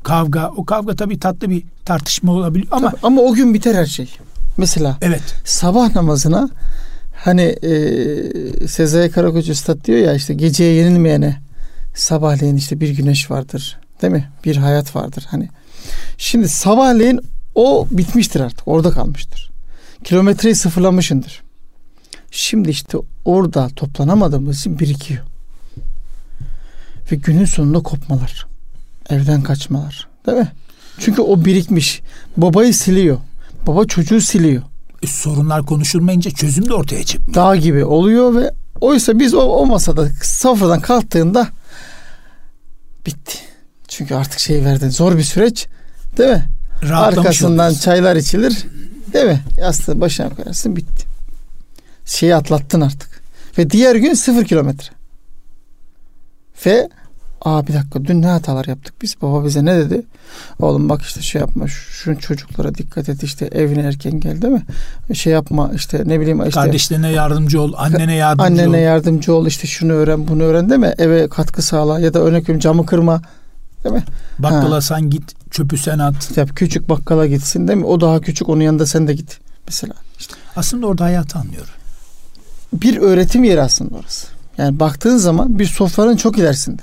kavga. 0.03 0.51
O 0.57 0.65
kavga 0.65 0.95
tabii 0.95 1.19
tatlı 1.19 1.49
bir 1.49 1.63
tartışma 1.85 2.31
olabilir 2.31 2.67
ama 2.71 2.91
tabii, 2.91 2.99
ama 3.03 3.21
o 3.21 3.33
gün 3.33 3.53
biter 3.53 3.75
her 3.75 3.85
şey. 3.85 4.15
Mesela 4.57 4.97
evet. 5.01 5.35
sabah 5.45 5.95
namazına 5.95 6.49
hani 7.15 7.41
e, 7.41 8.67
Sezai 8.67 9.11
Karakoç 9.11 9.49
Üstad 9.49 9.85
diyor 9.85 9.99
ya 9.99 10.13
işte 10.13 10.33
geceye 10.33 10.73
yenilmeyene 10.73 11.37
sabahleyin 11.95 12.55
işte 12.55 12.79
bir 12.79 12.89
güneş 12.89 13.31
vardır. 13.31 13.77
Değil 14.01 14.13
mi? 14.13 14.29
Bir 14.45 14.57
hayat 14.57 14.95
vardır 14.95 15.25
hani. 15.29 15.49
Şimdi 16.17 16.49
sabahleyin 16.49 17.19
o 17.55 17.87
bitmiştir 17.91 18.39
artık. 18.39 18.67
Orada 18.67 18.91
kalmıştır. 18.91 19.51
Kilometreyi 20.03 20.55
sıfırlamışındır. 20.55 21.42
Şimdi 22.35 22.69
işte 22.69 22.97
orada 23.25 23.69
toplanamadığımız 23.75 24.59
için 24.59 24.79
birikiyor. 24.79 25.23
Ve 27.11 27.15
günün 27.15 27.45
sonunda 27.45 27.79
kopmalar. 27.79 28.47
Evden 29.09 29.41
kaçmalar. 29.41 30.07
Değil 30.27 30.37
mi? 30.37 30.51
Çünkü 30.99 31.21
o 31.21 31.45
birikmiş. 31.45 32.01
Babayı 32.37 32.73
siliyor. 32.73 33.17
Baba 33.67 33.85
çocuğu 33.85 34.21
siliyor. 34.21 34.63
E, 35.03 35.07
sorunlar 35.07 35.65
konuşulmayınca 35.65 36.31
çözüm 36.31 36.69
de 36.69 36.73
ortaya 36.73 37.03
çıkmıyor. 37.03 37.35
Dağ 37.35 37.55
gibi 37.55 37.85
oluyor 37.85 38.35
ve 38.35 38.51
oysa 38.81 39.19
biz 39.19 39.33
o, 39.33 39.41
o 39.41 39.65
masada 39.65 40.09
sofradan 40.23 40.79
kalktığında 40.79 41.47
bitti. 43.05 43.37
Çünkü 43.87 44.15
artık 44.15 44.39
şey 44.39 44.65
verdin. 44.65 44.89
Zor 44.89 45.17
bir 45.17 45.23
süreç. 45.23 45.67
Değil 46.17 46.29
mi? 46.29 46.45
Arkasından 46.93 47.53
oluyorsun. 47.53 47.79
çaylar 47.79 48.15
içilir. 48.15 48.65
Değil 49.13 49.25
mi? 49.25 49.41
Yastığı 49.57 50.01
başına 50.01 50.29
koyarsın 50.29 50.75
bitti 50.75 51.12
şeyi 52.05 52.35
atlattın 52.35 52.81
artık. 52.81 53.23
Ve 53.57 53.69
diğer 53.69 53.95
gün 53.95 54.13
sıfır 54.13 54.45
kilometre. 54.45 54.89
Ve 56.65 56.89
Aa 57.45 57.67
bir 57.67 57.73
dakika 57.73 58.05
dün 58.05 58.21
ne 58.21 58.27
hatalar 58.27 58.65
yaptık 58.65 58.93
biz? 59.01 59.15
Baba 59.21 59.45
bize 59.45 59.65
ne 59.65 59.75
dedi? 59.75 60.01
Oğlum 60.59 60.89
bak 60.89 61.01
işte 61.01 61.21
şey 61.21 61.41
yapma 61.41 61.67
şu 61.67 62.19
çocuklara 62.19 62.75
dikkat 62.75 63.09
et 63.09 63.23
işte 63.23 63.45
evine 63.45 63.81
erken 63.81 64.19
gel 64.19 64.41
değil 64.41 64.53
mi? 64.53 64.63
Şey 65.15 65.33
yapma 65.33 65.71
işte 65.75 66.03
ne 66.05 66.19
bileyim 66.19 66.39
işte. 66.39 66.51
Kardeşlerine 66.51 67.09
yardımcı 67.09 67.61
ol, 67.61 67.73
annene 67.77 68.15
yardımcı 68.15 68.47
annene 68.47 68.61
ol. 68.61 68.67
Annene 68.67 68.81
yardımcı 68.81 69.33
ol 69.33 69.45
işte 69.45 69.67
şunu 69.67 69.91
öğren 69.91 70.27
bunu 70.27 70.43
öğren 70.43 70.69
değil 70.69 70.81
mi? 70.81 70.93
Eve 70.97 71.29
katkı 71.29 71.61
sağla 71.61 71.99
ya 71.99 72.13
da 72.13 72.19
örnek 72.19 72.43
veriyorum 72.43 72.59
camı 72.59 72.85
kırma 72.85 73.21
değil 73.83 73.95
mi? 73.95 74.03
Bakkala 74.39 74.75
ha. 74.75 74.81
sen 74.81 75.09
git 75.09 75.51
çöpü 75.51 75.77
sen 75.77 75.99
at. 75.99 76.37
Yap, 76.37 76.49
küçük 76.55 76.89
bakkala 76.89 77.27
gitsin 77.27 77.67
değil 77.67 77.79
mi? 77.79 77.85
O 77.85 78.01
daha 78.01 78.21
küçük 78.21 78.49
onun 78.49 78.61
yanında 78.61 78.85
sen 78.85 79.07
de 79.07 79.13
git 79.13 79.39
mesela. 79.67 79.93
İşte. 80.19 80.35
Aslında 80.55 80.87
orada 80.87 81.03
hayatı 81.03 81.39
anlıyorum. 81.39 81.73
Bir 82.73 82.97
öğretim 82.97 83.43
yeri 83.43 83.61
aslında 83.61 83.95
orası. 83.95 84.27
Yani 84.57 84.79
baktığın 84.79 85.17
zaman 85.17 85.59
bir 85.59 85.65
sofranın 85.65 86.15
çok 86.15 86.37
ilerisinde. 86.37 86.81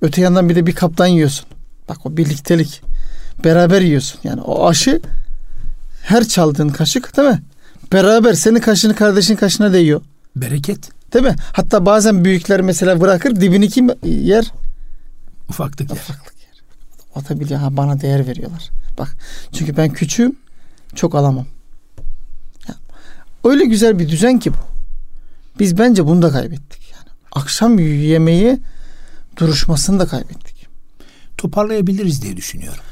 Öte 0.00 0.20
yandan 0.20 0.48
bir 0.48 0.56
de 0.56 0.66
bir 0.66 0.74
kaptan 0.74 1.06
yiyorsun. 1.06 1.46
Bak 1.88 2.06
o 2.06 2.16
birliktelik. 2.16 2.82
Beraber 3.44 3.80
yiyorsun. 3.80 4.20
Yani 4.24 4.40
o 4.40 4.68
aşı 4.68 5.00
her 6.02 6.24
çaldığın 6.24 6.68
kaşık 6.68 7.16
değil 7.16 7.28
mi? 7.28 7.42
Beraber 7.92 8.34
senin 8.34 8.60
kaşını 8.60 8.94
kardeşin 8.94 9.36
kaşına 9.36 9.72
değiyor. 9.72 10.00
Bereket. 10.36 10.90
Değil 11.12 11.24
mi? 11.24 11.36
Hatta 11.52 11.86
bazen 11.86 12.24
büyükler 12.24 12.60
mesela 12.60 13.00
bırakır 13.00 13.36
dibini 13.40 13.68
kim 13.68 13.88
yer? 14.04 14.52
Ufaklık 15.48 15.80
yer. 15.80 15.96
Ufaklık 15.96 16.34
yer. 16.42 16.64
O 17.14 17.28
da 17.28 17.40
biliyor 17.40 17.60
ha 17.60 17.76
bana 17.76 18.00
değer 18.00 18.26
veriyorlar. 18.26 18.70
Bak 18.98 19.16
çünkü 19.52 19.76
ben 19.76 19.90
küçüğüm 19.92 20.36
çok 20.94 21.14
alamam. 21.14 21.46
Öyle 23.44 23.64
güzel 23.64 23.98
bir 23.98 24.08
düzen 24.08 24.38
ki 24.38 24.52
bu. 24.52 24.73
Biz 25.58 25.78
bence 25.78 26.06
bunu 26.06 26.22
da 26.22 26.30
kaybettik. 26.30 26.92
Yani 26.92 27.08
akşam 27.32 27.78
yemeği 27.78 28.58
duruşmasını 29.36 29.98
da 29.98 30.06
kaybettik. 30.06 30.66
Toparlayabiliriz 31.36 32.22
diye 32.22 32.36
düşünüyorum. 32.36 32.84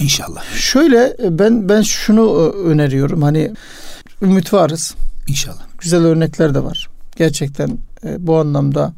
İnşallah. 0.00 0.44
Şöyle 0.54 1.16
ben 1.20 1.68
ben 1.68 1.82
şunu 1.82 2.48
öneriyorum. 2.48 3.22
Hani 3.22 3.52
ümit 4.22 4.52
varız. 4.52 4.94
İnşallah. 5.26 5.62
Güzel 5.78 6.04
örnekler 6.04 6.54
de 6.54 6.64
var. 6.64 6.88
Gerçekten 7.16 7.78
e, 8.04 8.26
bu 8.26 8.36
anlamda 8.38 8.94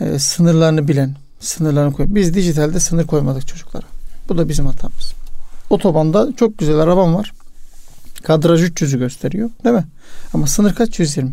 e, 0.00 0.18
sınırlarını 0.18 0.88
bilen, 0.88 1.16
sınırlarını 1.40 1.92
koy. 1.92 2.06
Biz 2.08 2.34
dijitalde 2.34 2.80
sınır 2.80 3.06
koymadık 3.06 3.46
çocuklara. 3.46 3.86
Bu 4.28 4.38
da 4.38 4.48
bizim 4.48 4.66
hatamız. 4.66 5.12
Otobanda 5.70 6.28
çok 6.36 6.58
güzel 6.58 6.78
arabam 6.78 7.14
var. 7.14 7.32
Kadraj 8.22 8.62
300'ü 8.62 8.98
gösteriyor 8.98 9.50
değil 9.64 9.76
mi? 9.76 9.84
Ama 10.34 10.46
sınır 10.46 10.74
kaç? 10.74 10.98
120. 10.98 11.32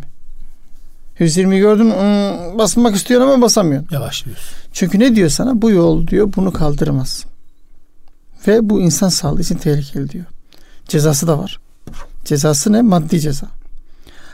120 1.18 1.58
gördün 1.58 1.90
ım, 1.90 2.58
basmak 2.58 2.96
istiyorsun 2.96 3.28
ama 3.28 3.42
basamıyorsun. 3.42 3.88
Yavaşlıyorsun. 3.94 4.56
Çünkü 4.72 4.98
ne 4.98 5.16
diyor 5.16 5.28
sana? 5.28 5.62
Bu 5.62 5.70
yol 5.70 6.06
diyor 6.06 6.32
bunu 6.36 6.52
kaldırmaz. 6.52 7.24
Ve 8.46 8.70
bu 8.70 8.80
insan 8.80 9.08
sağlığı 9.08 9.40
için 9.40 9.54
tehlikeli 9.54 10.08
diyor. 10.08 10.24
Cezası 10.88 11.26
da 11.26 11.38
var. 11.38 11.60
Cezası 12.24 12.72
ne? 12.72 12.82
Maddi 12.82 13.20
ceza. 13.20 13.46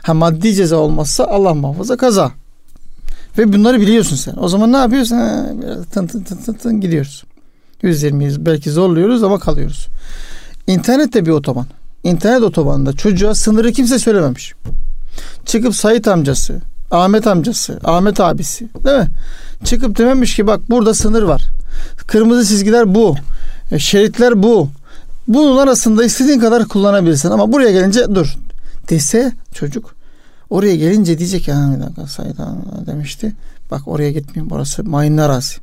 Ha 0.01 0.13
maddi 0.13 0.53
ceza 0.53 0.75
olmazsa 0.75 1.25
Allah 1.25 1.53
muhafaza 1.53 1.97
kaza. 1.97 2.31
Ve 3.37 3.53
bunları 3.53 3.81
biliyorsun 3.81 4.15
sen. 4.15 4.35
O 4.37 4.47
zaman 4.47 4.73
ne 4.73 4.77
yapıyorsun? 4.77 5.15
Ha, 5.15 5.45
biraz 5.61 5.85
tın 5.85 6.07
tın 6.07 6.23
tın 6.23 6.35
tın, 6.35 6.53
tın 6.53 6.81
gidiyoruz. 6.81 7.23
120'yiz 7.83 8.45
belki 8.45 8.71
zorluyoruz 8.71 9.23
ama 9.23 9.39
kalıyoruz. 9.39 9.87
İnternet 10.67 11.13
de 11.13 11.25
bir 11.25 11.31
otoban. 11.31 11.65
İnternet 12.03 12.43
otobanında 12.43 12.93
çocuğa 12.93 13.35
sınırı 13.35 13.71
kimse 13.71 13.99
söylememiş. 13.99 14.53
Çıkıp 15.45 15.75
Sait 15.75 16.07
amcası, 16.07 16.61
Ahmet 16.93 17.27
amcası, 17.27 17.79
Ahmet 17.83 18.19
abisi 18.19 18.67
değil 18.85 18.97
mi? 18.97 19.07
Çıkıp 19.63 19.97
dememiş 19.97 20.35
ki 20.35 20.47
bak 20.47 20.69
burada 20.69 20.93
sınır 20.93 21.23
var. 21.23 21.43
Kırmızı 22.07 22.49
çizgiler 22.49 22.95
bu. 22.95 23.15
E, 23.71 23.79
şeritler 23.79 24.43
bu. 24.43 24.69
Bunun 25.27 25.57
arasında 25.57 26.03
istediğin 26.03 26.39
kadar 26.39 26.67
kullanabilirsin 26.67 27.29
ama 27.29 27.51
buraya 27.51 27.71
gelince 27.71 28.15
dur 28.15 28.35
dese 28.89 29.31
çocuk 29.53 29.95
oraya 30.49 30.75
gelince 30.75 31.17
diyecek 31.17 31.47
ya 31.47 31.73
bir 31.75 31.83
dakika 31.83 32.07
Sait 32.07 32.35
demişti. 32.87 33.33
Bak 33.71 33.81
oraya 33.87 34.11
gitmeyeyim 34.11 34.49
burası 34.49 34.83
mayınlı 34.83 35.25
arazi. 35.25 35.55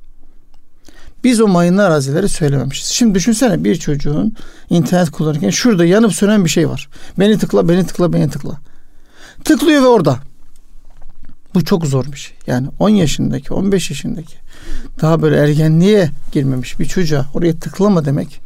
Biz 1.24 1.41
o 1.41 1.49
mayınlı 1.49 1.85
arazileri 1.85 2.28
söylememişiz. 2.28 2.89
Şimdi 2.89 3.14
düşünsene 3.14 3.64
bir 3.64 3.76
çocuğun 3.76 4.35
internet 4.70 5.11
kullanırken 5.11 5.51
şurada 5.51 5.85
yanıp 5.85 6.12
sönen 6.12 6.45
bir 6.45 6.51
şey 6.51 6.68
var. 6.68 6.89
Beni 7.18 7.39
tıkla, 7.39 7.68
beni 7.68 7.87
tıkla, 7.87 8.12
beni 8.12 8.31
tıkla. 8.31 8.59
Tıklıyor 9.45 9.83
ve 9.83 9.87
orada. 9.87 10.18
Bu 11.55 11.64
çok 11.64 11.86
zor 11.86 12.12
bir 12.12 12.16
şey. 12.16 12.36
Yani 12.46 12.68
10 12.78 12.88
yaşındaki, 12.88 13.55
15 13.55 13.90
yaşındaki 13.90 14.34
daha 15.01 15.22
böyle 15.22 15.36
ergenliğe 15.36 16.11
girmemiş 16.32 16.80
bir 16.80 16.84
çocuğa 16.84 17.26
oraya 17.34 17.59
tıklama 17.59 18.05
demek 18.05 18.40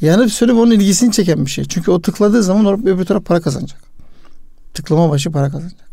yanıp 0.00 0.32
sönüp 0.32 0.56
onun 0.56 0.70
ilgisini 0.70 1.12
çeken 1.12 1.46
bir 1.46 1.50
şey. 1.50 1.64
Çünkü 1.64 1.90
o 1.90 2.02
tıkladığı 2.02 2.42
zaman 2.42 2.86
öbür 2.86 3.04
taraf 3.04 3.24
para 3.24 3.40
kazanacak. 3.40 3.80
Tıklama 4.74 5.10
başı 5.10 5.30
para 5.30 5.50
kazanacak. 5.50 5.88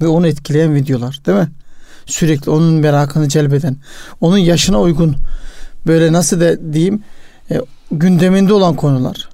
Ve 0.00 0.06
onu 0.06 0.26
etkileyen 0.26 0.74
videolar 0.74 1.20
değil 1.26 1.38
mi? 1.38 1.48
Sürekli 2.06 2.50
onun 2.50 2.74
merakını 2.74 3.28
celbeden, 3.28 3.76
onun 4.20 4.38
yaşına 4.38 4.80
uygun 4.80 5.16
böyle 5.86 6.12
nasıl 6.12 6.40
de 6.40 6.72
diyeyim 6.72 7.02
e, 7.50 7.60
gündeminde 7.90 8.52
olan 8.52 8.76
konular. 8.76 9.28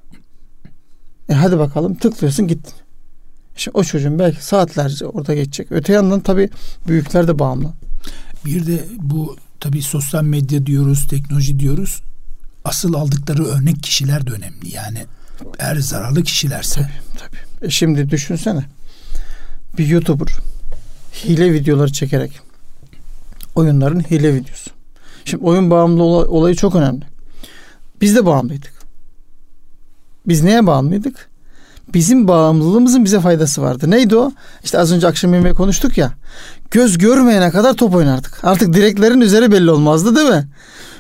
E 1.28 1.34
hadi 1.34 1.58
bakalım 1.58 1.94
tıklıyorsun 1.94 2.48
gittin. 2.48 2.74
Şimdi 3.58 3.78
o 3.78 3.84
çocuğun 3.84 4.18
belki 4.18 4.44
saatlerce 4.44 5.06
orada 5.06 5.34
geçecek. 5.34 5.72
Öte 5.72 5.92
yandan 5.92 6.20
tabii 6.20 6.50
büyükler 6.88 7.28
de 7.28 7.38
bağımlı. 7.38 7.72
Bir 8.44 8.66
de 8.66 8.84
bu 8.98 9.36
tabii 9.60 9.82
sosyal 9.82 10.22
medya 10.22 10.66
diyoruz, 10.66 11.06
teknoloji 11.06 11.58
diyoruz. 11.58 12.02
Asıl 12.64 12.94
aldıkları 12.94 13.44
örnek 13.44 13.82
kişiler 13.82 14.26
de 14.26 14.30
önemli. 14.30 14.74
Yani 14.74 15.06
eğer 15.58 15.76
zararlı 15.76 16.22
kişilerse. 16.22 16.80
Tabii, 16.80 17.18
tabii. 17.18 17.66
E 17.66 17.70
şimdi 17.70 18.10
düşünsene. 18.10 18.64
Bir 19.78 19.86
YouTuber 19.86 20.28
hile 21.24 21.52
videoları 21.52 21.92
çekerek 21.92 22.40
oyunların 23.54 24.00
hile 24.00 24.34
videosu. 24.34 24.70
Şimdi 25.24 25.44
oyun 25.44 25.70
bağımlı 25.70 26.02
olayı 26.04 26.54
çok 26.54 26.74
önemli. 26.74 27.04
Biz 28.00 28.16
de 28.16 28.26
bağımlıydık. 28.26 28.72
Biz 30.28 30.42
neye 30.42 30.66
bağımlıydık? 30.66 31.28
Bizim 31.94 32.28
bağımlılığımızın 32.28 33.04
bize 33.04 33.20
faydası 33.20 33.62
vardı. 33.62 33.90
Neydi 33.90 34.16
o? 34.16 34.32
İşte 34.64 34.78
az 34.78 34.92
önce 34.92 35.06
akşam 35.06 35.34
yemeği 35.34 35.54
konuştuk 35.54 35.98
ya. 35.98 36.12
Göz 36.70 36.98
görmeyene 36.98 37.50
kadar 37.50 37.74
top 37.74 37.94
oynardık. 37.94 38.44
Artık 38.44 38.74
direklerin 38.74 39.20
üzeri 39.20 39.52
belli 39.52 39.70
olmazdı 39.70 40.16
değil 40.16 40.28
mi? 40.28 40.48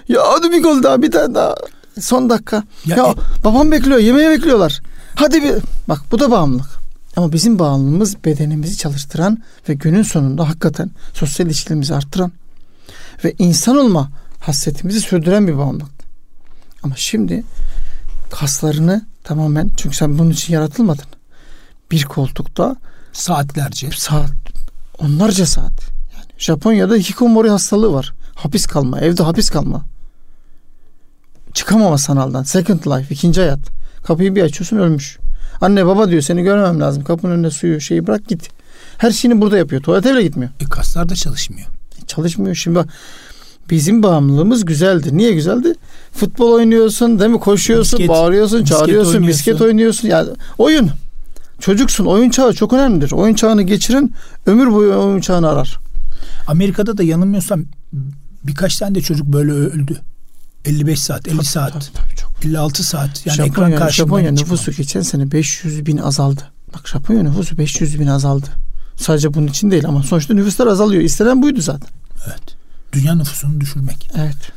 Ya 0.08 0.20
hadi 0.24 0.52
bir 0.52 0.62
gol 0.62 0.82
daha 0.82 1.02
bir 1.02 1.10
tane 1.10 1.34
daha. 1.34 1.54
Son 2.00 2.30
dakika. 2.30 2.62
Ya, 2.86 2.96
ya 2.96 3.06
e... 3.06 3.44
babam 3.44 3.72
bekliyor 3.72 3.98
yemeğe 3.98 4.30
bekliyorlar. 4.30 4.80
Hadi 5.14 5.42
bir. 5.42 5.54
Bak 5.88 6.00
bu 6.12 6.18
da 6.18 6.30
bağımlılık. 6.30 6.68
Ama 7.16 7.32
bizim 7.32 7.58
bağımlılığımız 7.58 8.24
bedenimizi 8.24 8.76
çalıştıran 8.76 9.38
ve 9.68 9.74
günün 9.74 10.02
sonunda 10.02 10.48
hakikaten 10.48 10.90
sosyal 11.14 11.46
ilişkilerimizi 11.46 11.94
arttıran 11.94 12.32
ve 13.24 13.34
insan 13.38 13.76
olma 13.76 14.10
hasretimizi 14.40 15.00
sürdüren 15.00 15.46
bir 15.48 15.58
bağımlılık. 15.58 15.98
Ama 16.82 16.94
şimdi 16.96 17.44
kaslarını 18.30 19.06
Tamamen 19.28 19.70
çünkü 19.76 19.96
sen 19.96 20.18
bunun 20.18 20.30
için 20.30 20.54
yaratılmadın. 20.54 21.04
Bir 21.90 22.04
koltukta 22.04 22.76
saatlerce 23.12 23.90
saat 23.90 24.30
onlarca 24.98 25.46
saat. 25.46 25.72
Yani 26.14 26.26
Japonya'da 26.38 26.94
hikikomori 26.94 27.50
hastalığı 27.50 27.92
var. 27.92 28.14
Hapis 28.34 28.66
kalma, 28.66 29.00
evde 29.00 29.22
hapis 29.22 29.50
kalma. 29.50 29.84
Çıkamama 31.54 31.98
sanaldan. 31.98 32.42
Second 32.42 32.80
life, 32.86 33.14
ikinci 33.14 33.40
hayat. 33.40 33.58
Kapıyı 34.04 34.34
bir 34.34 34.42
açıyorsun 34.42 34.76
ölmüş. 34.76 35.18
Anne 35.60 35.86
baba 35.86 36.10
diyor 36.10 36.22
seni 36.22 36.42
görmem 36.42 36.80
lazım. 36.80 37.04
Kapının 37.04 37.32
önüne 37.32 37.50
suyu 37.50 37.80
şeyi 37.80 38.06
bırak 38.06 38.28
git. 38.28 38.50
Her 38.98 39.10
şeyini 39.10 39.40
burada 39.40 39.58
yapıyor. 39.58 39.82
Tuvalete 39.82 40.12
bile 40.12 40.22
gitmiyor. 40.22 40.50
E 40.60 40.64
kaslar 40.64 41.08
da 41.08 41.14
çalışmıyor. 41.14 41.68
E, 42.02 42.06
çalışmıyor. 42.06 42.54
Şimdi 42.54 42.76
bak 42.76 42.88
bizim 43.70 44.02
bağımlılığımız 44.02 44.64
güzeldi. 44.64 45.16
Niye 45.16 45.32
güzeldi? 45.32 45.74
Futbol 46.12 46.52
oynuyorsun, 46.52 47.20
değil 47.20 47.30
mi? 47.30 47.40
Koşuyorsun, 47.40 47.98
misket, 47.98 48.16
bağırıyorsun, 48.16 48.60
misket 48.60 48.78
çağırıyorsun, 48.78 49.12
oynuyorsun. 49.14 49.26
misket 49.26 49.60
oynuyorsun. 49.60 50.08
Yani 50.08 50.28
oyun. 50.58 50.90
Çocuksun. 51.60 52.04
Oyun 52.04 52.30
çağı 52.30 52.52
çok 52.52 52.72
önemlidir. 52.72 53.12
Oyun 53.12 53.34
çağını 53.34 53.62
geçirin, 53.62 54.12
ömür 54.46 54.72
boyu 54.72 54.94
oyun 54.94 55.20
çağını 55.20 55.48
arar. 55.48 55.78
Amerika'da 56.46 56.98
da 56.98 57.02
yanılmıyorsam 57.02 57.64
birkaç 58.44 58.76
tane 58.76 58.94
de 58.94 59.00
çocuk 59.00 59.26
böyle 59.26 59.52
öldü. 59.52 60.00
55 60.64 61.02
saat, 61.02 61.28
50 61.28 61.36
tabii, 61.36 61.46
saat, 61.46 61.72
tabii, 61.72 61.84
tabii, 61.84 62.16
çok. 62.16 62.44
56 62.44 62.84
saat. 62.84 63.26
Yani 63.26 63.36
Japonya, 63.36 63.50
ekran 63.68 63.78
karşısında 63.78 64.06
Japonya 64.06 64.30
nüfusu 64.30 64.72
geçen 64.72 65.02
sene 65.02 65.32
500 65.32 65.86
bin 65.86 65.96
azaldı. 65.96 66.42
Bak 66.74 66.88
Japonya 66.88 67.22
nüfusu 67.22 67.58
500 67.58 68.00
bin 68.00 68.06
azaldı. 68.06 68.46
Sadece 68.96 69.34
bunun 69.34 69.46
için 69.46 69.70
değil 69.70 69.86
ama 69.86 70.02
sonuçta 70.02 70.34
nüfuslar 70.34 70.66
azalıyor. 70.66 71.02
İstenen 71.02 71.42
buydu 71.42 71.60
zaten. 71.60 71.88
Evet. 72.26 72.57
Dünya 72.92 73.14
nüfusunu 73.14 73.60
düşürmek. 73.60 74.10
Evet. 74.16 74.52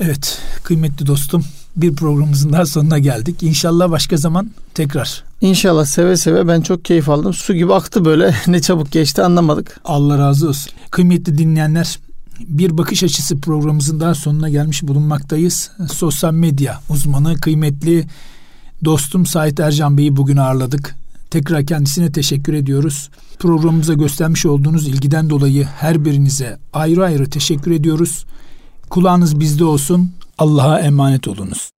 Evet 0.00 0.38
kıymetli 0.62 1.06
dostum 1.06 1.44
bir 1.76 1.94
programımızın 1.94 2.52
daha 2.52 2.66
sonuna 2.66 2.98
geldik. 2.98 3.42
İnşallah 3.42 3.90
başka 3.90 4.16
zaman 4.16 4.50
tekrar. 4.74 5.24
İnşallah 5.40 5.84
seve 5.84 6.16
seve 6.16 6.48
ben 6.48 6.60
çok 6.60 6.84
keyif 6.84 7.08
aldım. 7.08 7.34
Su 7.34 7.54
gibi 7.54 7.74
aktı 7.74 8.04
böyle 8.04 8.34
ne 8.46 8.60
çabuk 8.60 8.92
geçti 8.92 9.22
anlamadık. 9.22 9.80
Allah 9.84 10.18
razı 10.18 10.48
olsun. 10.48 10.72
Kıymetli 10.90 11.38
dinleyenler 11.38 11.98
Bir 12.40 12.78
bakış 12.78 13.02
açısı 13.02 13.40
programımızın 13.40 14.00
daha 14.00 14.14
sonuna 14.14 14.48
gelmiş 14.48 14.82
bulunmaktayız. 14.82 15.70
Sosyal 15.92 16.32
medya 16.32 16.80
uzmanı 16.88 17.34
kıymetli 17.34 18.06
dostum 18.84 19.26
Sait 19.26 19.60
Ercan 19.60 19.98
Bey'i 19.98 20.16
bugün 20.16 20.36
ağırladık. 20.36 20.96
Tekrar 21.30 21.66
kendisine 21.66 22.12
teşekkür 22.12 22.54
ediyoruz. 22.54 23.10
Programımıza 23.38 23.94
göstermiş 23.94 24.46
olduğunuz 24.46 24.88
ilgiden 24.88 25.30
dolayı 25.30 25.64
her 25.64 26.04
birinize 26.04 26.58
ayrı 26.72 27.04
ayrı 27.04 27.30
teşekkür 27.30 27.70
ediyoruz. 27.70 28.26
Kulağınız 28.90 29.40
bizde 29.40 29.64
olsun. 29.64 30.12
Allah'a 30.38 30.80
emanet 30.80 31.28
olunuz. 31.28 31.70